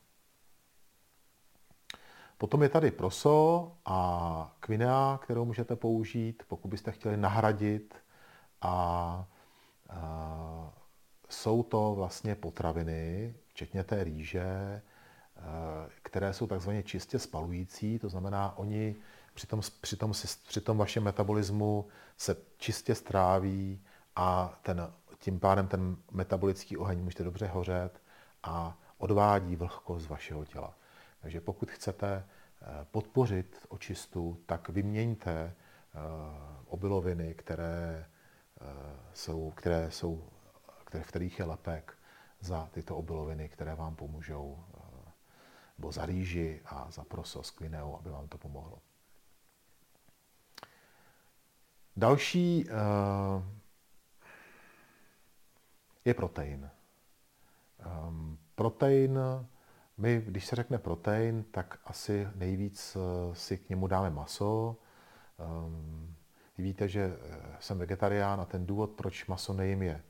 [2.38, 7.94] Potom je tady proso a quinea, kterou můžete použít, pokud byste chtěli nahradit.
[8.60, 9.26] A,
[9.88, 10.72] a
[11.28, 14.82] jsou to vlastně potraviny, včetně té rýže,
[16.02, 18.96] které jsou takzvaně čistě spalující, to znamená, oni
[19.34, 20.12] při tom, při tom,
[20.48, 23.84] při tom vašem metabolismu se čistě stráví
[24.16, 28.02] a ten tím pádem ten metabolický oheň můžete dobře hořet
[28.42, 30.74] a odvádí vlhkost z vašeho těla.
[31.20, 32.24] Takže pokud chcete
[32.62, 35.54] eh, podpořit očistu, tak vyměňte eh,
[36.66, 38.06] obiloviny, které
[38.60, 38.64] eh,
[39.14, 40.28] jsou, které jsou,
[40.84, 41.98] které, v kterých je lepek,
[42.40, 44.64] za tyto obiloviny, které vám pomůžou,
[45.78, 48.78] nebo za rýži a za proso s kvineou, aby vám to pomohlo.
[51.96, 52.66] Další
[56.04, 56.70] je protein.
[58.08, 59.18] Um, protein,
[59.96, 64.76] my, když se řekne protein, tak asi nejvíc eh, si k němu dáme maso.
[65.66, 66.14] Um,
[66.58, 70.02] víte, že eh, jsem vegetarián a ten důvod, proč maso nejím, je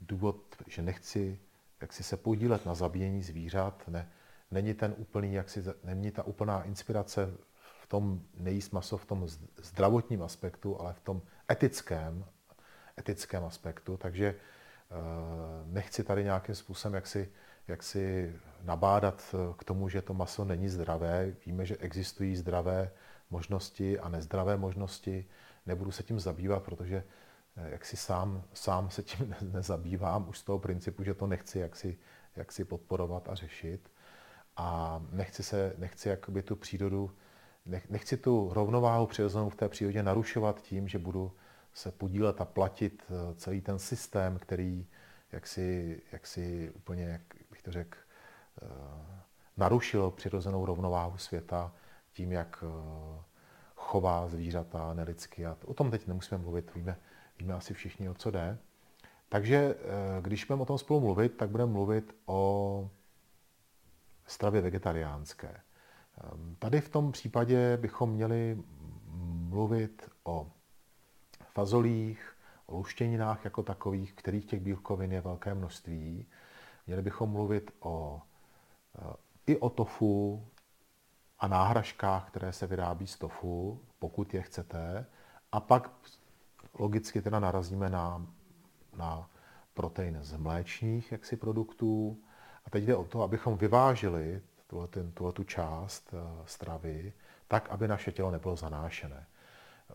[0.00, 1.40] důvod, že nechci
[1.80, 3.88] jak si se podílet na zabíjení zvířat.
[3.88, 4.08] Ne,
[4.50, 7.34] není ten úplný, jak si, není ta úplná inspirace
[7.90, 9.28] tom nejíst maso v tom
[9.62, 12.24] zdravotním aspektu, ale v tom etickém,
[12.98, 13.96] etickém aspektu.
[13.96, 14.34] Takže
[14.90, 17.32] Eh, nechci tady nějakým způsobem jaksi,
[17.68, 21.34] jaksi nabádat eh, k tomu, že to maso není zdravé.
[21.46, 22.90] Víme, že existují zdravé
[23.30, 25.26] možnosti a nezdravé možnosti.
[25.66, 27.04] Nebudu se tím zabývat, protože
[27.56, 31.58] eh, jak si sám, sám se tím nezabývám, už z toho principu, že to nechci
[31.58, 31.98] jaksi,
[32.36, 33.92] jaksi podporovat a řešit.
[34.56, 37.10] A nechci, se, nechci jakoby tu přírodu,
[37.66, 41.32] nechci tu rovnováhu přirozenou v té přírodě narušovat tím, že budu
[41.74, 44.86] se podílet a platit eh, celý ten systém, který
[45.32, 47.98] jaksi, jaksi úplně, jak bych to řekl,
[48.62, 48.66] eh,
[49.56, 51.72] narušil přirozenou rovnováhu světa
[52.12, 53.22] tím, jak eh,
[53.76, 55.46] chová zvířata nelidsky.
[55.46, 56.96] A o tom teď nemusíme mluvit, víme,
[57.38, 58.58] víme asi všichni, o co jde.
[59.28, 59.74] Takže
[60.20, 62.90] když budeme o tom spolu mluvit, tak budeme mluvit o
[64.26, 65.60] stravě vegetariánské.
[66.58, 68.62] Tady v tom případě bychom měli
[69.48, 70.50] mluvit o
[71.44, 72.36] fazolích,
[72.66, 76.26] o luštěninách jako takových, kterých těch bílkovin je velké množství.
[76.86, 78.22] Měli bychom mluvit o,
[78.98, 79.14] eh,
[79.46, 80.46] i o tofu
[81.38, 85.06] a náhražkách, které se vyrábí z tofu, pokud je chcete.
[85.52, 85.90] A pak
[86.78, 88.26] logicky teda narazíme na,
[88.96, 89.30] na
[89.74, 92.22] protein z mléčných jaksi produktů.
[92.64, 94.42] A teď jde o to, abychom vyvážili
[95.14, 97.12] tuhle tu část eh, stravy
[97.48, 99.26] tak, aby naše tělo nebylo zanášené.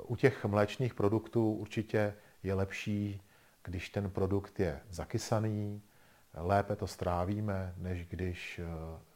[0.03, 2.13] U těch mléčných produktů určitě
[2.43, 3.21] je lepší,
[3.63, 5.81] když ten produkt je zakysaný,
[6.33, 8.65] lépe to strávíme, než když eh,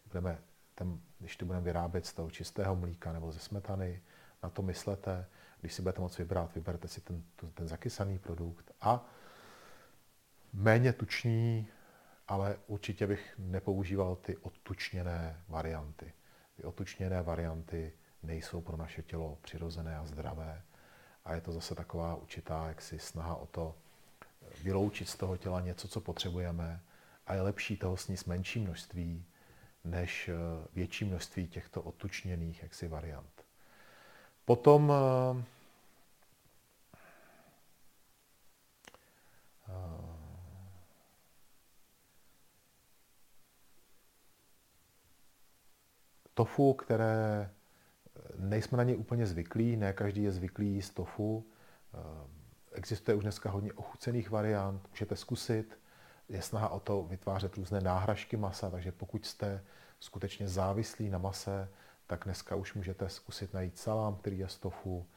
[0.07, 0.39] budeme,
[0.75, 4.01] ten, když to budeme vyrábět z toho čistého mlíka nebo ze smetany.
[4.43, 5.25] Na to myslete,
[5.61, 9.05] když si budete moct vybrat, vyberte si ten, ten zakysaný produkt a
[10.53, 11.67] méně tučný,
[12.29, 16.13] ale určitě bych nepoužíval ty odtučněné varianty.
[16.55, 20.61] Ty odtučněné varianty nejsou pro naše tělo přirozené a zdravé.
[21.25, 23.75] A je to zase taková určitá jaksi snaha o to
[24.63, 26.81] vyloučit z toho těla něco, co potřebujeme
[27.27, 29.25] a je lepší toho sníst menší množství,
[29.83, 30.33] než eh,
[30.73, 33.45] větší množství těchto odtučněných jaksi variant.
[34.45, 35.43] Potom uh,
[46.39, 47.49] tofu, které
[48.37, 51.45] nejsme na ně úplně zvyklí, ne každý je zvyklý jíst tofu.
[51.93, 51.97] Eh,
[52.71, 55.79] existuje už dneska hodně ochucených variant, můžete zkusit.
[56.29, 59.63] Je snaha o to vytvářet různé náhražky masa, takže pokud jste
[59.99, 61.69] skutečně závislí na mase,
[62.07, 65.07] tak dneska už můžete zkusit najít salám, který je z tofu,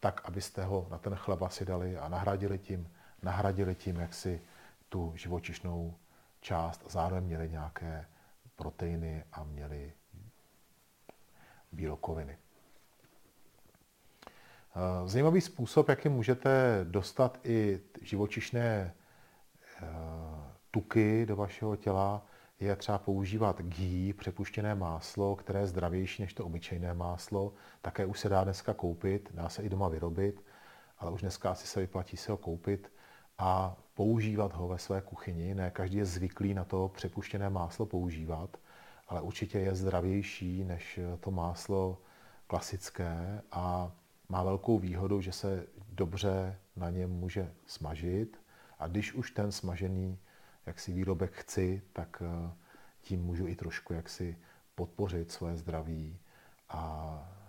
[0.00, 2.92] tak, abyste ho na ten chleba si dali a nahradili tím,
[3.22, 4.40] nahradili tím jaksi
[4.88, 5.94] tu živočišnou
[6.40, 6.84] část.
[6.90, 8.06] Zároveň měli nějaké
[8.56, 9.92] proteiny a měli
[11.72, 12.38] bílkoviny.
[14.76, 18.94] Eh, zajímavý způsob, jakým můžete dostat i živočišné
[19.82, 19.86] eh,
[20.70, 22.26] tuky do vašeho těla,
[22.60, 27.52] je třeba používat ghee, přepuštěné máslo, které je zdravější než to obyčejné máslo.
[27.82, 30.44] Také už se dá dneska koupit, dá se i doma vyrobit,
[30.98, 32.92] ale už dneska asi se vyplatí se ho koupit
[33.38, 35.54] a používat ho ve své kuchyni.
[35.54, 38.56] Ne každý je zvyklý na to přepuštěné máslo používat,
[39.12, 42.02] ale určitě je zdravější než to máslo
[42.46, 43.92] klasické a
[44.28, 48.40] má velkou výhodu, že se dobře na něm může smažit
[48.78, 50.18] a když už ten smažený
[50.66, 52.52] jaksi výrobek chci, tak eh,
[53.00, 54.38] tím můžu i trošku jaksi
[54.74, 56.18] podpořit svoje zdraví
[56.68, 56.82] a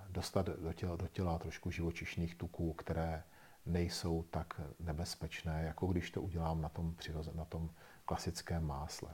[0.09, 3.23] dostat do těla, do těla trošku živočišných tuků, které
[3.65, 6.95] nejsou tak nebezpečné, jako když to udělám na tom,
[7.33, 7.69] na tom
[8.05, 9.13] klasickém másle.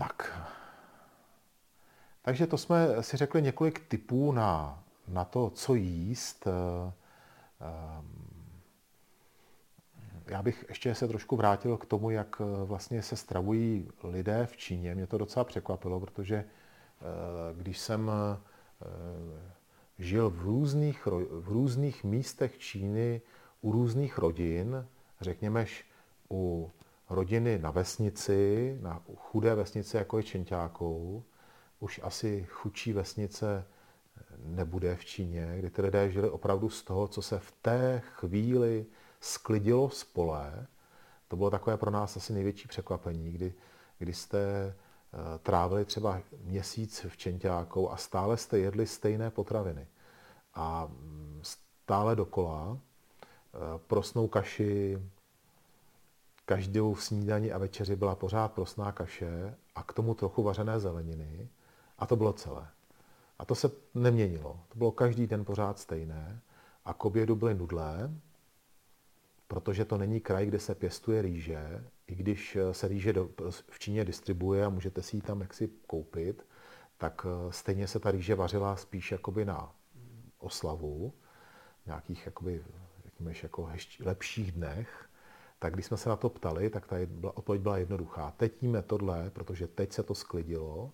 [0.00, 0.32] Tak,
[2.22, 6.46] takže to jsme si řekli několik typů na, na to, co jíst.
[6.46, 6.92] Eh,
[7.60, 8.02] eh,
[10.26, 14.56] já bych ještě se trošku vrátil k tomu, jak eh, vlastně se stravují lidé v
[14.56, 14.94] Číně.
[14.94, 16.44] Mě to docela překvapilo, protože
[17.54, 18.10] když jsem
[19.98, 23.20] žil v různých, v různých místech Číny
[23.60, 24.86] u různých rodin,
[25.20, 25.66] řekněme
[26.30, 26.70] u
[27.10, 31.24] rodiny na vesnici, na chudé vesnici, jako je Čenťákou,
[31.80, 33.64] už asi chudší vesnice
[34.44, 38.86] nebude v Číně, kdy ty lidé žili opravdu z toho, co se v té chvíli
[39.20, 40.66] sklidilo z pole.
[41.28, 43.54] To bylo takové pro nás asi největší překvapení, kdy,
[43.98, 49.86] kdy jste eh, trávili třeba měsíc v Čenťákou a stále jste jedli stejné potraviny.
[50.54, 54.98] A mm, stále dokola eh, prosnou kaši,
[56.48, 61.48] každou snídani a večeři byla pořád prosná kaše a k tomu trochu vařené zeleniny.
[61.98, 62.68] A to bylo celé.
[63.38, 64.60] A to se neměnilo.
[64.68, 66.40] To bylo každý den pořád stejné.
[66.84, 68.10] A k obědu byly nudlé,
[69.48, 73.14] protože to není kraj, kde se pěstuje rýže, i když se rýže
[73.70, 76.46] v Číně distribuje a můžete si ji tam jaksi koupit,
[76.98, 79.74] tak eh, stejně se ta rýže vařila spíš jakoby na
[80.38, 81.12] oslavu,
[81.86, 82.64] nějakých jakoby,
[83.42, 83.70] jako
[84.00, 85.07] lepších dnech.
[85.58, 86.96] Tak když jsme se na to ptali, tak ta
[87.34, 88.30] odpověď byla jednoduchá.
[88.36, 90.92] Teď jíme tohle, protože teď se to sklidilo,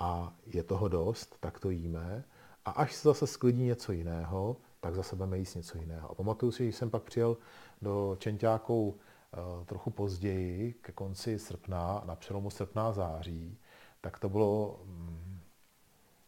[0.00, 2.24] a je toho dost, tak to jíme.
[2.64, 6.10] A až se zase sklidí něco jiného, tak zase budeme jíst něco jiného.
[6.10, 7.36] A pamatuju si, že jsem pak přijel
[7.82, 13.58] do Čenťákou eh, trochu později, ke konci srpna, na přelomu srpna a září,
[14.00, 15.40] tak to bylo mm,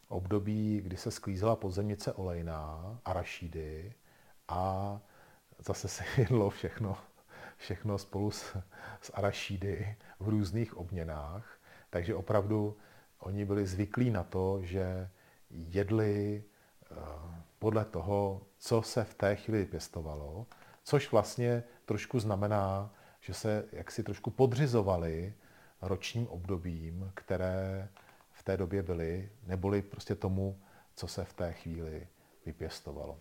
[0.07, 3.93] období, kdy se sklízela podzemnice olejná, arašídy
[4.47, 4.99] a
[5.59, 6.97] zase se jedlo všechno,
[7.63, 8.57] všechno spolu s,
[9.01, 11.59] s arašídy v různých obměnách.
[11.89, 12.77] Takže opravdu
[13.23, 15.09] Oni byli zvyklí na to, že
[15.49, 16.95] jedli eh,
[17.59, 20.45] podle toho, co se v té chvíli pěstovalo,
[20.83, 25.33] což vlastně trošku znamená, že se jaksi trošku podřizovali
[25.81, 27.89] ročním obdobím, které
[28.31, 30.59] v té době byly, neboli prostě tomu,
[30.95, 32.07] co se v té chvíli
[32.45, 33.19] vypěstovalo.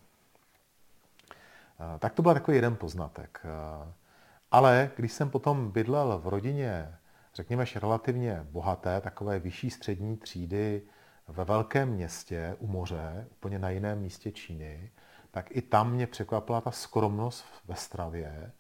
[1.99, 3.47] Tak to byl takový jeden poznatek.
[4.53, 6.95] Ale když jsem potom bydlel v rodině,
[7.35, 10.83] řekněme, relativně bohaté, takové vyšší střední třídy
[11.29, 14.91] ve velkém městě u moře, úplně na jiném místě Číny,
[15.31, 18.53] tak i tam mě překvapila ta skromnost ve stravě.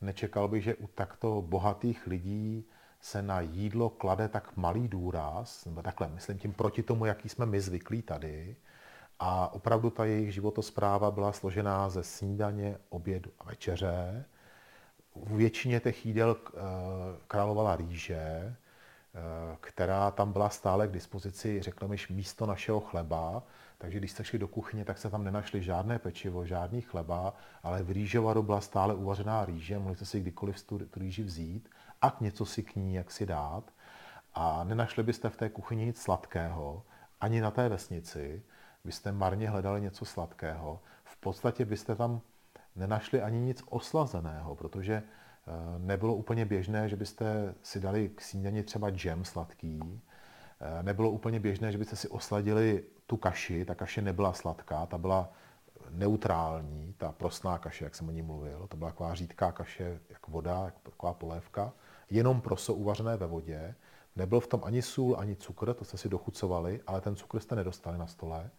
[0.00, 2.64] Nečekal bych, že u takto bohatých lidí
[3.00, 7.46] se na jídlo klade tak malý důraz, nebo takhle, myslím tím proti tomu, jaký jsme
[7.46, 8.56] my zvyklí tady.
[9.18, 14.24] A opravdu ta jejich životospráva byla složená ze snídaně, obědu a večeře.
[15.24, 16.60] V většině těch jídel eh,
[17.28, 18.56] královala rýže, eh,
[19.60, 23.42] která tam byla stále k dispozici, řekněme, místo našeho chleba.
[23.78, 27.82] Takže když jste šli do kuchyně, tak se tam nenašli žádné pečivo, žádný chleba, ale
[27.82, 31.68] v rýžovaru byla stále uvařená rýže, mohli jste si kdykoliv tu, tu rýži vzít
[32.02, 33.64] a něco si k ní jak si dát.
[34.34, 36.82] A nenašli byste v té kuchyni nic sladkého,
[37.20, 38.42] ani na té vesnici,
[38.84, 40.80] byste marně hledali něco sladkého.
[41.04, 42.20] V podstatě byste tam
[42.76, 48.62] nenašli ani nic oslazeného, protože eh, nebylo úplně běžné, že byste si dali k snídani
[48.62, 50.00] třeba džem sladký,
[50.60, 54.98] eh, nebylo úplně běžné, že byste si osladili tu kaši, ta kaše nebyla sladká, ta
[54.98, 55.32] byla
[55.90, 60.28] neutrální, ta prosná kaše, jak jsem o ní mluvil, to byla taková řídká kaše, jak
[60.28, 61.72] voda, jak taková polévka,
[62.10, 63.74] jenom proso uvařené ve vodě.
[64.16, 67.56] Nebyl v tom ani sůl, ani cukr, to jste si dochucovali, ale ten cukr jste
[67.56, 68.50] nedostali na stole.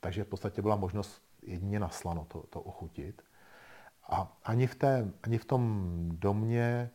[0.00, 3.22] Takže v podstatě byla možnost jedině na slano to, to ochutit.
[4.08, 6.90] A ani v, té, ani v tom domě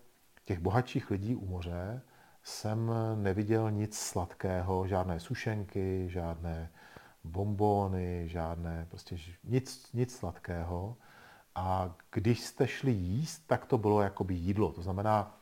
[0.45, 2.01] těch bohatších lidí u moře
[2.43, 6.71] jsem neviděl nic sladkého, žádné sušenky, žádné
[7.23, 10.97] bombóny, žádné, prostě nic, nic sladkého.
[11.55, 14.71] A když jste šli jíst, tak to bylo jakoby jídlo.
[14.71, 15.41] To znamená,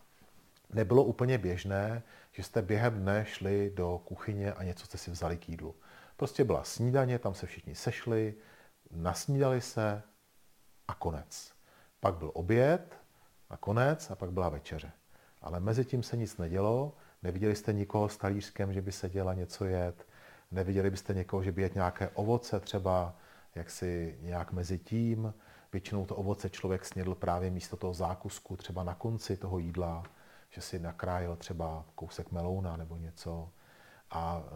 [0.74, 5.38] nebylo úplně běžné, že jste během dne šli do kuchyně a něco jste si vzali
[5.38, 5.76] k jídlu.
[6.18, 8.36] Prostě byla snídaně, tam se všichni sešli,
[8.92, 10.04] nasnídali se
[10.88, 11.59] a konec.
[12.00, 12.98] Pak byl oběd
[13.50, 14.92] a konec a pak byla večeře.
[15.42, 16.94] Ale mezi tím se nic nedělo,
[17.24, 20.08] neviděli jste nikoho s talířkem, že by se děla něco jet,
[20.52, 23.16] neviděli byste někoho, že by jet nějaké ovoce třeba,
[23.56, 25.34] jak si nějak mezi tím.
[25.74, 30.04] Většinou to ovoce člověk snědl právě místo toho zákusku, třeba na konci toho jídla,
[30.50, 33.50] že si nakrájel třeba kousek melouna nebo něco.
[34.12, 34.52] A e,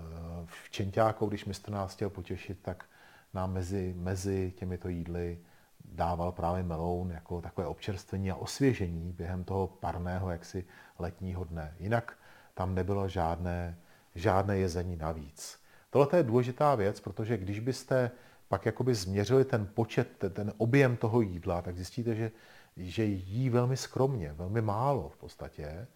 [0.46, 2.86] v Čentáku, když mistr nás chtěl potěšit, tak
[3.34, 5.40] nám mezi, mezi těmito jídly
[5.86, 10.66] dával právě meloun jako takové občerstvení a osvěžení během toho parného jaksi
[11.00, 11.76] letního dne.
[11.80, 12.18] Jinak
[12.54, 13.78] tam nebylo žádné,
[14.16, 15.60] žádné jezení navíc.
[15.90, 18.12] Tohle je důležitá věc, protože když byste
[18.48, 22.32] pak jakoby změřili ten počet, ten objem toho jídla, tak zjistíte, že,
[22.78, 25.88] že jí velmi skromně, velmi málo v podstatě.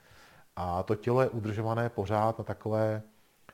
[0.56, 3.02] A to tělo je udržované pořád na takové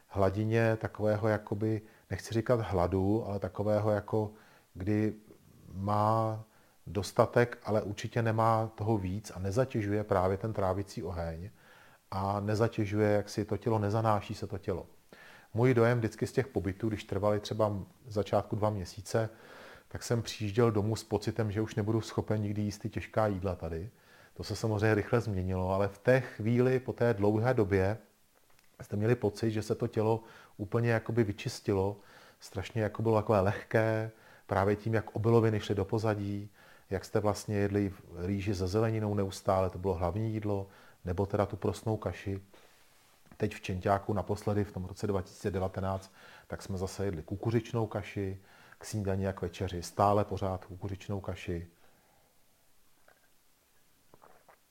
[0.08, 4.32] hladině takového jakoby, nechci říkat hladu, ale takového jako,
[4.74, 5.14] kdy
[5.74, 6.44] má
[6.88, 11.50] dostatek, ale určitě nemá toho víc a nezatěžuje právě ten trávicí oheň
[12.12, 14.86] a nezatěžuje, jak si to tělo, nezanáší se to tělo.
[15.54, 17.74] Můj dojem vždycky z těch pobytů, když trvali třeba
[18.08, 19.30] začátku dva měsíce,
[19.88, 23.56] tak jsem přijížděl domů s pocitem, že už nebudu schopen nikdy jíst ty těžká jídla
[23.56, 23.90] tady.
[24.34, 27.98] To se samozřejmě rychle změnilo, ale v té chvíli, po té dlouhé době,
[28.82, 30.24] jste měli pocit, že se to tělo
[30.58, 32.00] úplně jakoby vyčistilo,
[32.40, 34.12] strašně jako bylo takové lehké,
[34.54, 36.50] právě tím, jak obiloviny šly do pozadí,
[36.90, 37.94] jak jste vlastně jedli
[38.26, 40.68] rýži se zeleninou neustále, to bylo hlavní jídlo,
[41.06, 42.42] nebo teda tu prosnou kaši.
[43.38, 46.14] Teď v Čentáku naposledy v tom roce 2019,
[46.48, 48.40] tak jsme zase jedli kukuřičnou kaši,
[48.78, 51.68] k snídani jak večeři, stále pořád kukuřičnou kaši.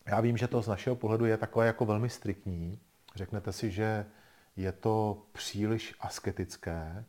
[0.07, 2.80] Já vím, že to z našeho pohledu je takové jako velmi striktní,
[3.14, 4.07] Řeknete si, že
[4.57, 7.05] je to příliš asketické,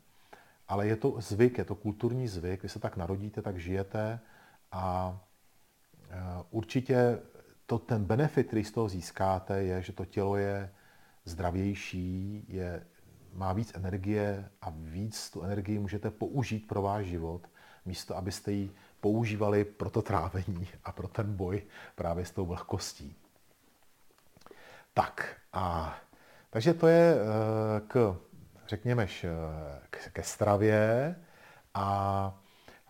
[0.74, 4.20] ale je to zvyk, je to kulturní zvyk, vy se tak narodíte, tak žijete
[4.72, 5.18] a
[6.10, 6.18] e,
[6.50, 7.20] určitě
[7.66, 10.70] to, ten benefit, který z toho získáte, je, že to tělo je
[11.26, 12.86] zdravější, je,
[13.34, 17.42] má víc energie a víc tu energii můžete použít pro váš život,
[17.86, 21.64] místo abyste ji používali pro to trávení a pro ten boj
[21.96, 23.16] právě s tou vlhkostí.
[24.94, 25.96] Tak a
[26.50, 28.18] takže to je eh, k,
[28.74, 29.08] řekněme,
[30.14, 31.16] ke stravě
[31.74, 32.40] a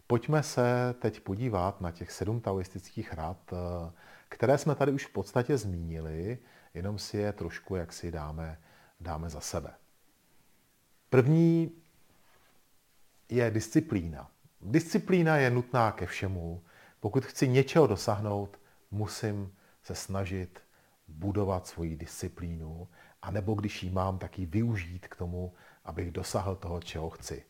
[0.08, 3.92] pojďme se teď podívat na těch sedm taoistických rad, eh,
[4.30, 6.38] které jsme tady už v podstatě zmínili,
[6.74, 8.60] jenom si je trošku, jak si dáme,
[9.00, 9.74] dáme za sebe.
[11.10, 11.72] První
[13.30, 14.32] je disciplína.
[14.62, 16.64] disciplína je nutná ke všemu.
[17.00, 18.60] Pokud chci něčeho dosáhnout,
[18.92, 19.54] musím
[19.84, 20.60] se snažit
[21.08, 22.88] budovat svoji disciplínu,
[23.24, 25.54] a nebo když ji mám, tak ji využít k tomu,
[25.86, 27.46] abych dosáhl toho, čeho chci.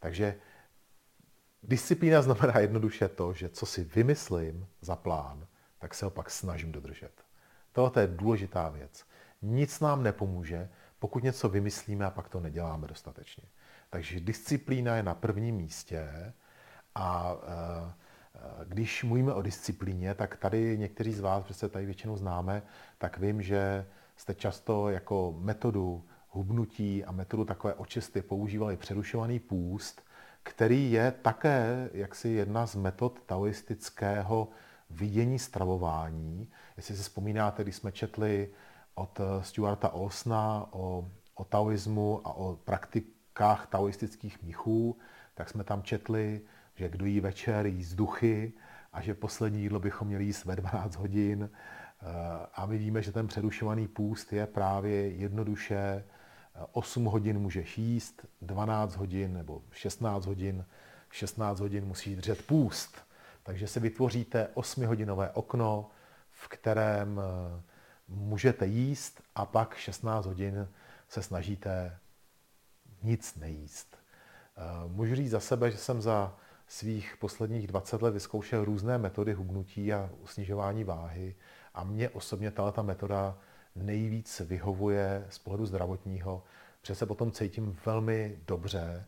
[0.00, 0.34] Takže
[1.62, 5.46] disciplína znamená jednoduše to, že co si vymyslím za plán,
[5.78, 7.12] tak se ho pak snažím dodržet.
[7.72, 9.04] Tohle je důležitá věc.
[9.42, 10.68] Nic nám nepomůže,
[10.98, 13.44] pokud něco vymyslíme a pak to neděláme dostatečně.
[13.90, 16.32] Takže disciplína je na prvním místě
[16.94, 22.16] a e, když mluvíme o disciplíně, tak tady někteří z vás, protože se tady většinou
[22.16, 22.62] známe,
[22.98, 30.02] tak vím, že jste často jako metodu hubnutí a metodu takové očisty používali přerušovaný půst,
[30.42, 34.48] který je také jaksi jedna z metod taoistického
[34.90, 36.48] vidění stravování.
[36.76, 38.50] Jestli si vzpomínáte, když jsme četli
[38.94, 44.98] od Stuarta Osna o, o taoismu a o praktikách taoistických mnichů,
[45.34, 46.40] tak jsme tam četli,
[46.74, 48.52] že kdo jí večer, jí z duchy
[48.92, 51.50] a že poslední jídlo bychom měli jíst ve 12 hodin.
[52.02, 52.06] Eh,
[52.54, 56.04] a my víme, že ten přerušovaný půst je právě jednoduše
[56.72, 60.64] 8 hodin můžeš jíst, 12 hodin nebo 16 hodin,
[61.10, 62.96] 16 hodin musíš držet půst.
[63.42, 65.90] Takže si vytvoříte 8-hodinové okno,
[66.30, 67.62] v kterém eh,
[68.08, 70.68] můžete jíst a pak 16 hodin
[71.08, 71.98] se snažíte
[73.02, 73.96] nic nejíst.
[74.56, 76.36] Eh, můžu říct za sebe, že jsem za
[76.68, 81.34] svých posledních 20 let vyzkoušel různé metody hubnutí a snižování váhy
[81.74, 83.38] a mně osobně tato metoda
[83.74, 86.42] nejvíc vyhovuje z pohledu zdravotního,
[86.80, 89.06] protože se potom cítím velmi dobře,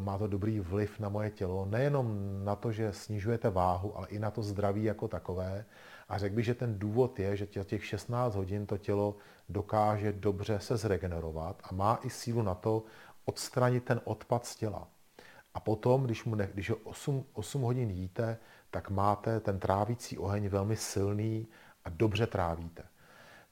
[0.00, 4.18] má to dobrý vliv na moje tělo, nejenom na to, že snižujete váhu, ale i
[4.18, 5.64] na to zdraví jako takové.
[6.08, 9.16] A řekl bych, že ten důvod je, že těch 16 hodin to tělo
[9.48, 12.82] dokáže dobře se zregenerovat a má i sílu na to
[13.24, 14.88] odstranit ten odpad z těla.
[15.54, 18.38] A potom, když, mu ne, když 8, 8 hodin jíte,
[18.70, 21.48] tak máte ten trávící oheň velmi silný
[21.84, 22.82] a dobře trávíte.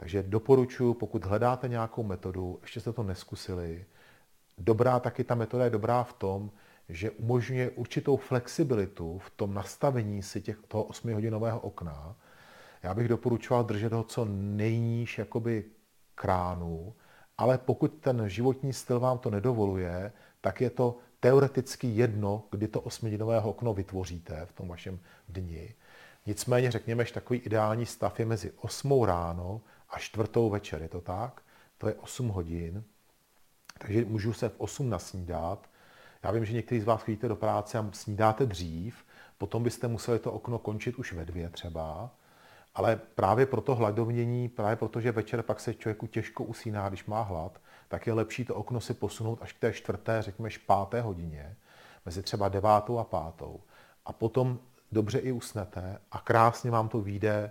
[0.02, 3.84] Takže doporučuji, pokud hledáte nějakou metodu, ještě jste to neskusili,
[4.58, 6.50] dobrá taky ta metoda je dobrá v tom,
[6.88, 12.16] že umožňuje určitou flexibilitu v tom nastavení si těch, toho 8-hodinového okna.
[12.82, 15.64] Já bych doporučoval držet ho co nejníž jakoby
[16.14, 16.94] kránu,
[17.38, 22.80] ale pokud ten životní styl vám to nedovoluje, tak je to teoreticky jedno, kdy to
[22.80, 24.98] 8-hodinové okno vytvoříte v tom vašem
[25.28, 25.74] dni.
[26.26, 29.60] Nicméně řekněme, že takový ideální stav je mezi 8 ráno
[29.92, 31.40] a čtvrtou večer, je to tak?
[31.78, 32.84] To je 8 hodin,
[33.78, 35.70] takže můžu se v 8 nasnídat.
[36.22, 39.04] Já vím, že někteří z vás chodíte do práce a snídáte dřív,
[39.38, 42.10] potom byste museli to okno končit už ve dvě třeba,
[42.74, 47.22] ale právě pro to hladovnění, právě protože večer pak se člověku těžko usíná, když má
[47.22, 51.56] hlad, tak je lepší to okno si posunout až k té čtvrté, řekněme, páté hodině,
[52.06, 53.60] mezi třeba devátou a pátou.
[54.06, 54.58] A potom
[54.92, 57.50] dobře i usnete a krásně vám to vyjde,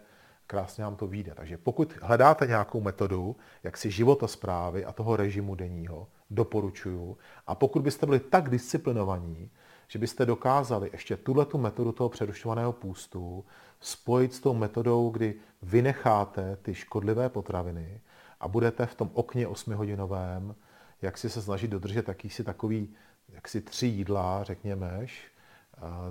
[0.51, 1.33] krásně vám to vyjde.
[1.35, 7.17] Takže pokud hledáte nějakou metodu, jak si životosprávy a toho režimu denního, doporučuju.
[7.47, 9.49] A pokud byste byli tak disciplinovaní,
[9.87, 13.45] že byste dokázali ještě tuhle tu metodu toho přerušovaného půstu
[13.79, 18.01] spojit s tou metodou, kdy vynecháte ty škodlivé potraviny
[18.39, 20.55] a budete v tom okně 8-hodinovém,
[21.01, 22.93] jak si se snažit dodržet jakýsi takový,
[23.29, 25.07] jaksi tři jídla, řekněme,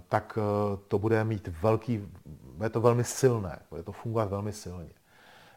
[0.09, 2.09] tak eh, to bude mít velký,
[2.55, 4.91] bude to velmi silné, bude to fungovat velmi silně.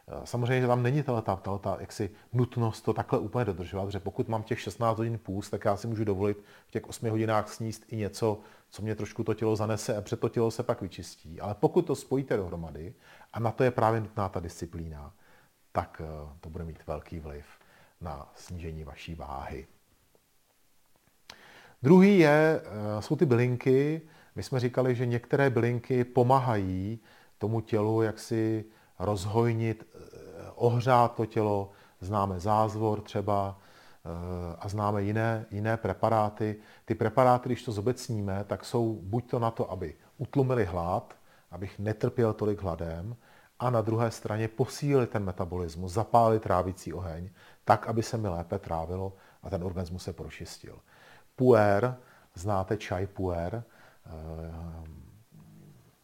[0.08, 1.20] Eh, samozřejmě, že tam není ta,
[1.60, 5.64] ta jaksi nutnost to takhle úplně dodržovat, že pokud mám těch 16 hodin půst, tak
[5.64, 8.40] já si můžu dovolit v těch 8 hodinách sníst i něco,
[8.70, 11.40] co mě trošku to tělo zanese a před to tělo se pak vyčistí.
[11.40, 12.94] Ale pokud to spojíte dohromady,
[13.32, 15.12] a na to je právě nutná ta disciplína,
[15.72, 16.02] tak
[16.40, 17.44] to bude mít velký vliv
[18.00, 19.66] na snížení vaší váhy.
[21.84, 24.00] Druhý je, eh, jsou ty bylinky.
[24.34, 27.00] My jsme říkali, že některé bylinky pomáhají
[27.38, 28.64] tomu tělu, jak si
[28.98, 30.08] rozhojnit, eh,
[30.54, 31.70] ohřát to tělo.
[32.00, 33.58] Známe zázvor třeba
[34.04, 36.56] eh, a známe jiné, jiné preparáty.
[36.84, 41.14] Ty preparáty, když to zobecníme, tak jsou buď to na to, aby utlumili hlad,
[41.50, 43.16] abych netrpěl tolik hladem,
[43.58, 47.30] a na druhé straně posílili ten metabolismus, zapálili trávicí oheň,
[47.64, 49.12] tak, aby se mi lépe trávilo
[49.42, 50.78] a ten organismus se prošistil.
[51.36, 51.96] Puer,
[52.34, 53.64] znáte čaj puer,
[54.06, 54.10] eh,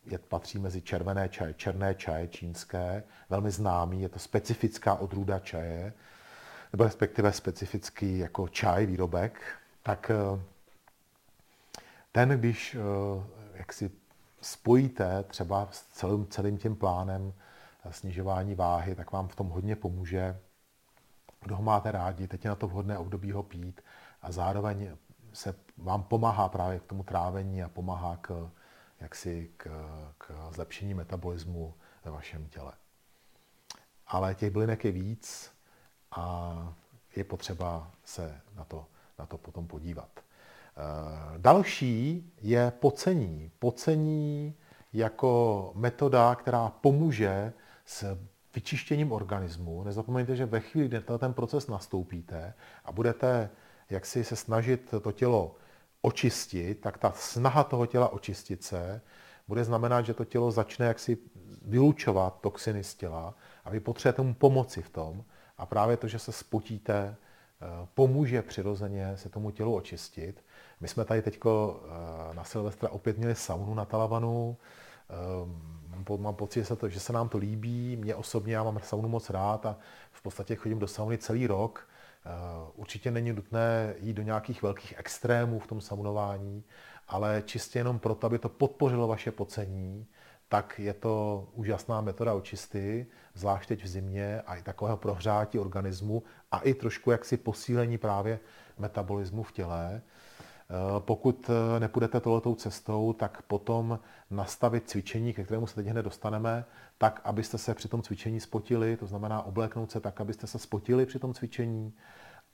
[0.07, 5.93] je, patří mezi červené čaje, černé čaje čínské, velmi známý, je to specifická odrůda čaje,
[6.73, 9.41] nebo respektive specifický jako čaj, výrobek,
[9.83, 10.43] tak eh,
[12.13, 12.81] ten, když eh,
[13.55, 13.91] jak si
[14.41, 17.33] spojíte třeba s celým, celým tím plánem
[17.91, 20.41] snižování váhy, tak vám v tom hodně pomůže.
[21.41, 23.81] Kdo ho máte rádi, teď je na to vhodné období ho pít
[24.23, 24.97] a zároveň
[25.33, 28.51] se vám pomáhá právě k tomu trávení a pomáhá k,
[29.01, 29.71] jaksi k,
[30.19, 31.75] k zlepšení metabolismu
[32.05, 32.73] ve vašem těle.
[34.07, 35.53] Ale těch bylinek je víc
[36.11, 36.75] a
[37.17, 38.87] je potřeba se na to,
[39.19, 40.11] na to potom podívat.
[40.17, 43.51] Eh, další je pocení.
[43.59, 44.55] Pocení
[44.93, 47.53] jako metoda, která pomůže
[47.85, 48.19] s
[48.55, 49.85] vyčištěním organismu.
[49.85, 52.55] Nezapomeňte, že ve chvíli, kdy ten proces nastoupíte
[52.85, 53.51] a budete
[53.91, 55.57] jak si se snažit to tělo
[56.03, 59.01] očistit, tak ta snaha toho těla očistit se
[59.49, 61.19] bude znamenat, že to tělo začne jaksi
[61.63, 63.35] vylučovat toxiny z těla
[63.65, 65.25] a vy potřebujete mu pomoci v tom.
[65.59, 70.45] A právě to, že se spotíte, eh, pomůže přirozeně se tomu tělu očistit.
[70.81, 74.57] My jsme tady teď eh, na Silvestra opět měli saunu na Talavanu.
[75.11, 77.97] Eh, mám pocit, že se, to, že se nám to líbí.
[77.97, 79.77] Mě osobně, já mám saunu moc rád a
[80.13, 81.90] v podstatě chodím do sauny celý rok.
[82.75, 86.65] Určitě není nutné jít do nějakých velkých extrémů v tom saunování,
[87.09, 90.07] ale čistě jenom proto, aby to podpořilo vaše pocení,
[90.49, 96.23] tak je to úžasná metoda očisty, zvlášť teď v zimě a i takového prohřátí organismu
[96.51, 98.41] a i trošku jaksi posílení právě
[98.79, 100.03] metabolismu v těle.
[100.71, 103.99] Eh, pokud eh, nepůjdete tohletou cestou, tak potom
[104.31, 106.65] nastavit cvičení, ke kterému se teď hned dostaneme,
[107.01, 111.07] tak, abyste se při tom cvičení spotili, to znamená obléknout se tak, abyste se spotili
[111.07, 111.95] při tom cvičení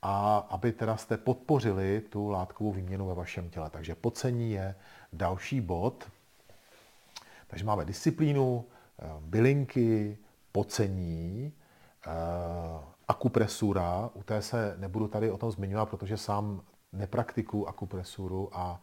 [0.02, 3.70] a aby teda jste podpořili tu látkovou výměnu ve vašem těle.
[3.70, 4.74] Takže pocení je
[5.12, 6.10] další bod.
[7.46, 8.64] Takže máme disciplínu,
[8.98, 10.18] eh, bylinky,
[10.52, 11.52] pocení,
[13.08, 18.80] akupresura, u té se nebudu tady o tom zmiňovat, protože sám nepraktikuju akupresuru a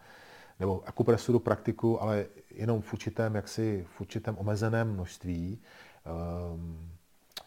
[0.59, 5.61] nebo akupresuru praktiku, ale jenom v určitém, jaksi, v určitém omezeném množství.
[6.05, 6.89] Ehm,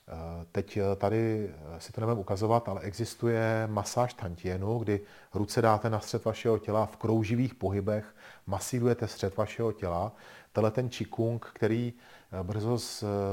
[0.09, 0.13] eh,
[0.53, 5.01] teď tady si to nebudeme ukazovat, ale existuje masáž tantienu, kdy
[5.35, 8.15] ruce dáte na střed vašeho těla v krouživých pohybech,
[8.47, 10.13] masírujete střed vašeho těla.
[10.53, 11.93] Tenhle ten čikung, který
[12.33, 12.79] eh, brzo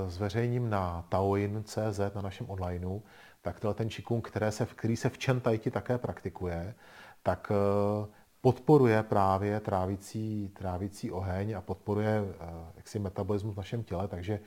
[0.08, 3.00] zveřejním na taoin.cz, na našem onlineu,
[3.42, 6.76] tak tenhle ten čikung, který se, který se v Čentajti také praktikuje,
[7.24, 8.08] tak eh,
[8.44, 14.40] podporuje právě trávicí, trávicí oheň a podporuje eh, jaksi metabolismus v našem těle, takže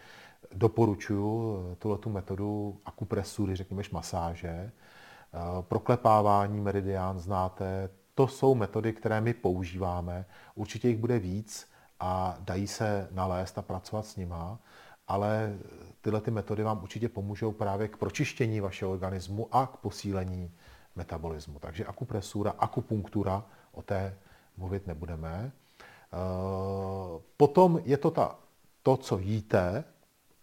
[0.54, 4.72] doporučuji eh, tuhle tu metodu akupresury, řekněme masáže.
[5.60, 10.24] Proklepávání meridián znáte, to jsou metody, které my používáme.
[10.54, 11.68] Určitě jich bude víc
[12.00, 14.58] a dají se nalézt a pracovat s nima,
[15.08, 15.58] ale
[16.00, 20.52] tyhle ty metody vám určitě pomůžou právě k pročištění vašeho organismu a k posílení
[20.96, 21.58] metabolismu.
[21.58, 23.44] Takže akupresura, akupunktura,
[23.76, 24.16] o té
[24.56, 25.52] mluvit nebudeme.
[26.12, 28.38] Eh, potom je to ta,
[28.82, 29.84] to, co jíte,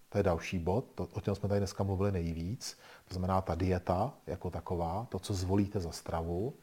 [0.10, 2.78] to je další bod, to, o čem jsme tady dneska mluvili nejvíc,
[3.08, 6.54] to znamená ta dieta jako taková, to, co zvolíte za stravu.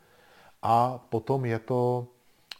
[0.62, 2.06] A potom je to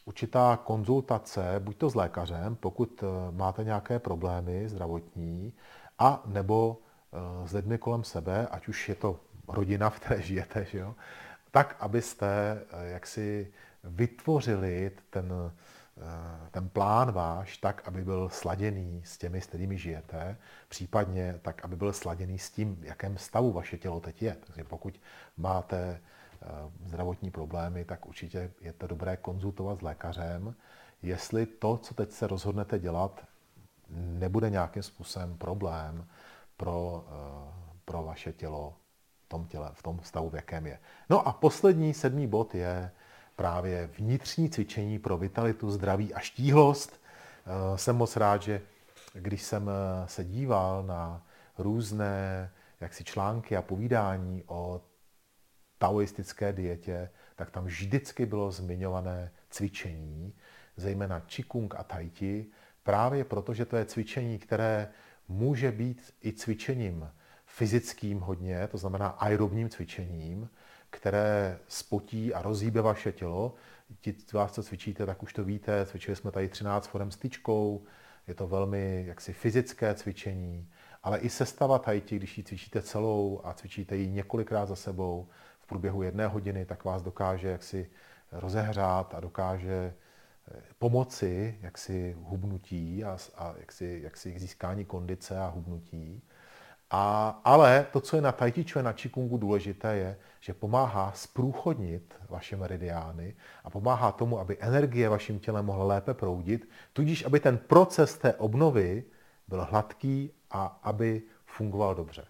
[0.05, 5.53] určitá konzultace, buď to s lékařem, pokud eh, máte nějaké problémy zdravotní,
[5.99, 6.79] a nebo
[7.13, 10.95] eh, s lidmi kolem sebe, ať už je to rodina, v které žijete, že jo?
[11.51, 13.53] tak, abyste jaksi
[13.85, 15.33] vytvořili ten,
[15.99, 20.37] eh, ten plán váš tak, aby byl sladěný s těmi, s kterými žijete,
[20.69, 24.37] případně tak, aby byl sladěný s tím, v jakém stavu vaše tělo teď je.
[24.47, 25.01] Takže pokud
[25.37, 26.01] máte
[26.43, 26.47] eh,
[26.85, 30.55] zdravotní problémy, tak určitě je to dobré konzultovat s lékařem,
[31.03, 33.25] jestli to, co teď se rozhodnete dělat,
[33.91, 36.07] nebude nějakým způsobem problém
[36.57, 37.05] pro,
[37.85, 38.77] pro vaše tělo
[39.31, 40.79] tom těle, v tom stavu, v jakém je.
[41.11, 42.91] No a poslední, sedmý bod je
[43.41, 47.01] právě vnitřní cvičení pro vitalitu, zdraví a štíhlost.
[47.47, 48.61] Eh, jsem moc rád, že
[49.13, 51.27] když jsem eh, se díval na
[51.59, 54.81] různé jaksi články a povídání o
[55.79, 60.35] taoistické dietě, tak tam vždycky bylo zmiňované cvičení,
[60.77, 62.47] zejména Qigong a Tai Chi,
[62.83, 64.89] právě proto, že to je cvičení, které
[65.29, 67.11] může být i cvičením
[67.47, 70.49] fyzickým hodně, to znamená aerobním cvičením,
[70.91, 73.55] které spotí a rozhýbe vaše tělo.
[74.01, 77.17] Ti z vás, co cvičíte, tak už to víte, cvičili jsme tady 13 forem s
[77.17, 77.85] tyčkou,
[78.27, 80.71] je to velmi jaksi fyzické cvičení,
[81.03, 85.29] ale i sestava tajti, když ji cvičíte celou a cvičíte ji několikrát za sebou
[85.61, 87.91] v průběhu jedné hodiny, tak vás dokáže jaksi
[88.33, 89.95] rozehřát a dokáže
[90.55, 96.23] eh, pomoci jaksi hubnutí a, a jaksi, jaksi získání kondice a hubnutí.
[96.91, 102.15] A, ale to, co je na Tai Chi na Qigongu důležité, je, že pomáhá zprůchodnit
[102.29, 103.35] vaše meridiány
[103.65, 108.35] a pomáhá tomu, aby energie vaším tělem mohla lépe proudit, tudíž aby ten proces té
[108.35, 109.05] obnovy
[109.49, 112.25] byl hladký a aby fungoval dobře.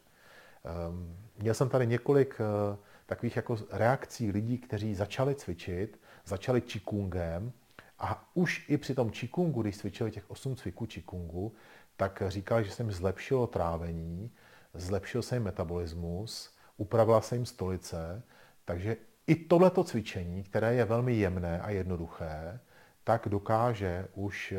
[0.88, 7.52] Um, měl jsem tady několik uh, takových jako reakcí lidí, kteří začali cvičit začali čikungem
[7.98, 11.52] a už i při tom čikungu, když cvičili těch 8 cviků čikungu,
[11.96, 14.30] tak říkali, že se jim zlepšilo trávení,
[14.74, 18.22] zlepšil se jim metabolismus, upravila se jim stolice,
[18.64, 18.96] takže
[19.26, 22.60] i tohleto cvičení, které je velmi jemné a jednoduché,
[23.04, 24.58] tak dokáže už eh,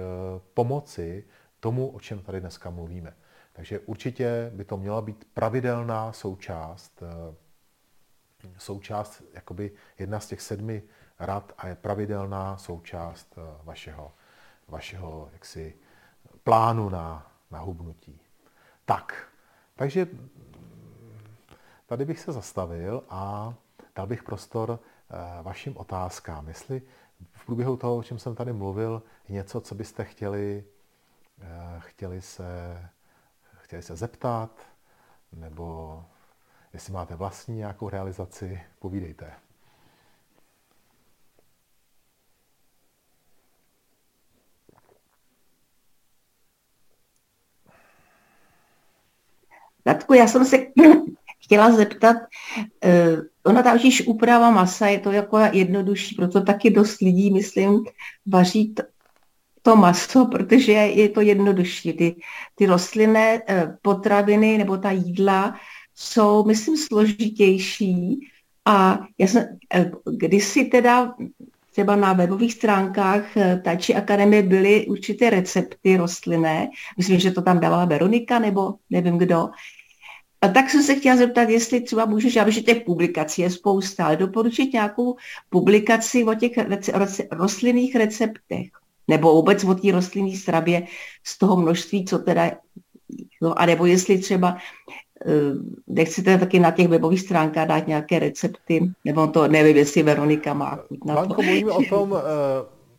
[0.53, 1.27] pomoci
[1.59, 3.13] tomu, o čem tady dneska mluvíme.
[3.53, 7.35] Takže určitě by to měla být pravidelná součást, eh,
[8.57, 10.83] součást, jakoby jedna z těch sedmi
[11.19, 14.11] rad a je pravidelná součást eh, vašeho,
[14.67, 15.75] vašeho jaksi,
[16.43, 18.21] plánu na, na hubnutí.
[18.85, 19.30] Tak,
[19.81, 20.07] takže
[21.85, 23.53] tady bych se zastavil a
[23.95, 26.47] dal bych prostor eh, vašim otázkám.
[26.47, 26.81] Jestli
[27.31, 30.63] v průběhu toho, o čem jsem tady mluvil, něco, co byste chtěli,
[31.79, 32.79] chtěli se
[33.57, 34.51] chtěli se zeptat,
[35.31, 36.05] nebo
[36.73, 39.33] jestli máte vlastní nějakou realizaci, povídejte.
[49.85, 50.57] Radku, já jsem se
[51.43, 52.17] chtěla zeptat,
[52.57, 57.83] uh, ona ta už úprava masa, je to jako jednodušší, proto taky dost lidí, myslím,
[58.25, 58.75] vaří
[59.61, 61.93] to maso, protože je to jednodušší.
[61.93, 62.15] Ty,
[62.55, 65.55] ty rostlinné eh, potraviny nebo ta jídla
[65.95, 68.19] jsou, myslím, složitější.
[68.65, 71.15] A já jsem eh, kdysi teda
[71.71, 76.69] třeba na webových stránkách eh, Tači Akademie byly určité recepty rostlinné.
[76.97, 79.49] Myslím, že to tam dávala Veronika nebo nevím kdo.
[80.41, 84.05] A tak jsem se chtěla zeptat, jestli třeba můžeš, já že těch publikací je spousta,
[84.05, 85.15] ale doporučit nějakou
[85.49, 86.51] publikaci o těch
[87.31, 88.67] rostlinných receptech
[89.07, 90.87] nebo vůbec o té rostlinné stravě
[91.23, 92.51] z toho množství, co teda,
[93.41, 94.57] no a nebo jestli třeba
[95.87, 100.79] nechcete taky na těch webových stránkách dát nějaké recepty, nebo to nevím, jestli Veronika má
[101.05, 101.21] na to.
[101.21, 102.19] Banko, mluvíme o tom, uh,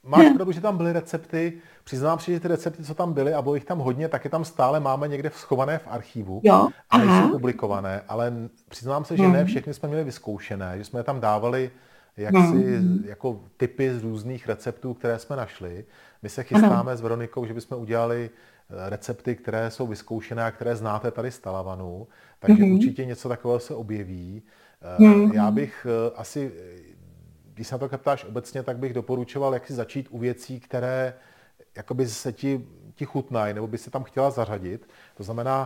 [0.06, 1.52] máš pravdu, že tam byly recepty,
[1.84, 4.44] přiznám si, že ty recepty, co tam byly, a bylo jich tam hodně, taky tam
[4.44, 8.32] stále máme někde schované v archivu jo, a nejsou publikované, ale
[8.68, 9.46] přiznám se, že ne hmm.
[9.46, 11.70] všechny jsme měli vyzkoušené, že jsme je tam dávali
[12.16, 13.04] jaksi hmm.
[13.06, 15.84] jako typy z různých receptů, které jsme našli.
[16.22, 16.96] My se chystáme ano.
[16.96, 18.51] s Veronikou, že bychom udělali eh,
[18.88, 22.08] recepty, které jsou vyzkoušené a které znáte tady z Talavanu,
[22.38, 22.72] takže hmm.
[22.72, 24.42] určitě něco takového se objeví.
[24.98, 25.32] Hmm.
[25.32, 26.52] Já bych eh, asi,
[27.54, 31.14] když se na to ptáš obecně, tak bych doporučoval, jak si začít u věcí, které
[31.76, 34.88] jakoby se ti, ti chutnají, nebo by se tam chtěla zařadit.
[35.16, 35.64] To znamená,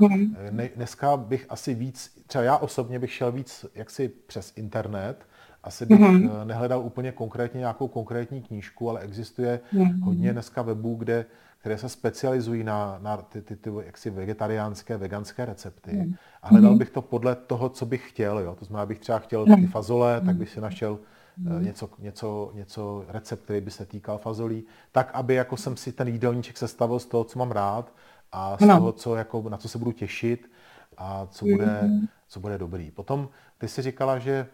[0.51, 5.27] ne, dneska bych asi víc, třeba já osobně bych šel víc jaksi přes internet,
[5.67, 6.47] asi bych mm-hmm.
[6.47, 10.05] nehledal úplně konkrétně nějakou konkrétní knížku, ale existuje mm-hmm.
[10.05, 11.27] hodně dneska webů, kde,
[11.59, 15.91] které se specializují na, na ty, ty, ty jaksi vegetariánské, veganské recepty.
[15.91, 16.17] Mm-hmm.
[16.43, 18.39] A hledal bych to podle toho, co bych chtěl.
[18.39, 18.57] Jo?
[18.59, 20.99] To znamená, bych třeba chtěl ty fazole, tak bych si našel
[21.43, 21.63] mm-hmm.
[21.63, 26.09] něco, něco, něco, recept, který by se týkal fazolí, tak, aby jako jsem si ten
[26.09, 27.93] jídelníček sestavil z toho, co mám rád
[28.33, 28.77] a z no.
[28.77, 30.51] toho, co, jako, na co se budu těšit
[30.99, 32.09] a co bude, mm-hmm.
[32.29, 32.91] co bude dobrý.
[32.91, 34.47] Potom ty si říkala, že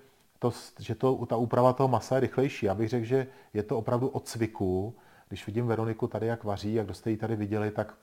[0.42, 2.66] to, že to, ta úprava toho masa je rychlejší.
[2.66, 4.94] Já bych řekl, že je to opravdu od cviku.
[5.28, 7.94] Když vidím Veroniku tady, jak vaří, jak jste ji tady viděli, tak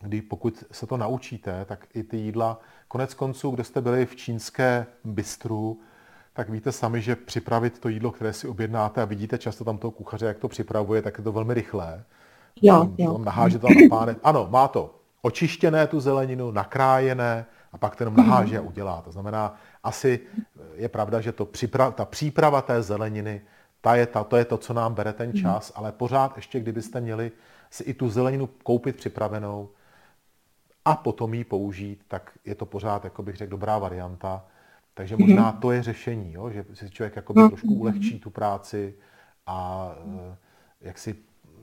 [0.00, 4.16] kdy pokud se to naučíte, tak i ty jídla, konec konců, kdo jste byli v
[4.16, 5.80] čínské bistru,
[6.32, 9.90] tak víte sami, že připravit to jídlo, které si objednáte a vidíte často tam toho
[9.90, 12.04] kuchaře, jak to připravuje, tak je to velmi rychlé.
[12.62, 13.18] Jo, jo.
[13.18, 14.16] Naháže to na páne.
[14.22, 19.02] Ano, má to očištěné tu zeleninu, nakrájené a pak to jenom naháže a udělá.
[19.02, 20.20] To znamená, asi
[20.74, 23.40] je pravda, že to připra- ta příprava té zeleniny,
[23.80, 25.38] ta je ta, to je to, co nám bere ten mhm.
[25.38, 27.32] čas, ale pořád ještě, kdybyste měli
[27.70, 29.68] si i tu zeleninu koupit připravenou
[30.84, 34.46] a potom ji použít, tak je to pořád, jako bych řekl, dobrá varianta.
[34.94, 35.26] Takže mhm.
[35.26, 36.50] možná to je řešení, jo?
[36.50, 37.80] že si člověk jakoby trošku mhm.
[37.80, 38.94] ulehčí tu práci
[39.46, 39.90] a
[40.30, 40.36] eh,
[40.80, 41.16] jak si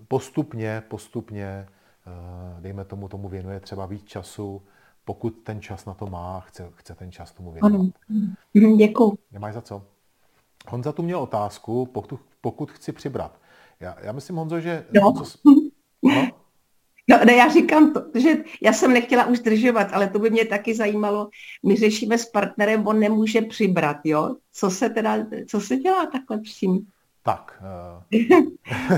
[0.08, 4.62] postupně, postupně, eh, dejme tomu, tomu věnuje třeba víc času,
[5.08, 7.76] pokud ten čas na to má, chce, chce ten čas tomu věnovat.
[7.76, 7.90] Ano.
[8.56, 9.18] Mhm, děkuji.
[9.32, 9.84] Nemáš za co.
[10.70, 13.40] Honza tu měl otázku, pokud, pokud chci přibrat.
[13.80, 14.86] Já, já myslím, Honzo, že...
[14.94, 15.14] No.
[15.14, 15.24] Co,
[16.04, 16.30] no?
[17.10, 20.46] No, ne, já říkám to, že já jsem nechtěla už zdržovat, ale to by mě
[20.46, 21.30] taky zajímalo.
[21.66, 24.36] My řešíme s partnerem, on nemůže přibrat, jo?
[24.54, 26.88] Co se teda, co se dělá takhle tím?
[27.24, 27.64] Tak.
[28.12, 28.20] Uh,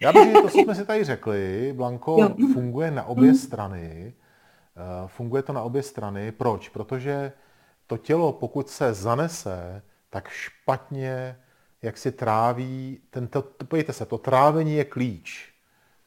[0.00, 2.36] já bych, to, co jsme si tady řekli, Blanko, jo.
[2.52, 3.36] funguje na obě mm.
[3.36, 4.14] strany.
[4.76, 6.32] Eh, funguje to na obě strany.
[6.32, 6.68] Proč?
[6.68, 7.32] Protože
[7.86, 11.38] to tělo, pokud se zanese, tak špatně,
[11.82, 15.54] jak si tráví, tento, pojďte se, to trávení je klíč.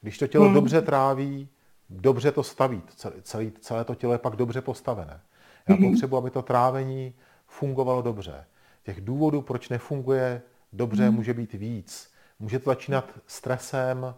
[0.02, 0.54] Když to tělo hmm.
[0.54, 1.50] dobře tráví,
[1.90, 2.82] dobře to staví,
[3.24, 5.22] celé, celé to tělo je pak dobře postavené.
[5.70, 5.92] Já hmm.
[5.92, 7.14] potřebuji, aby to trávení
[7.48, 8.46] fungovalo dobře.
[8.84, 10.42] Těch důvodů, proč nefunguje
[10.74, 11.16] dobře, hmm.
[11.16, 12.12] může být víc.
[12.40, 14.16] Může to začínat stresem,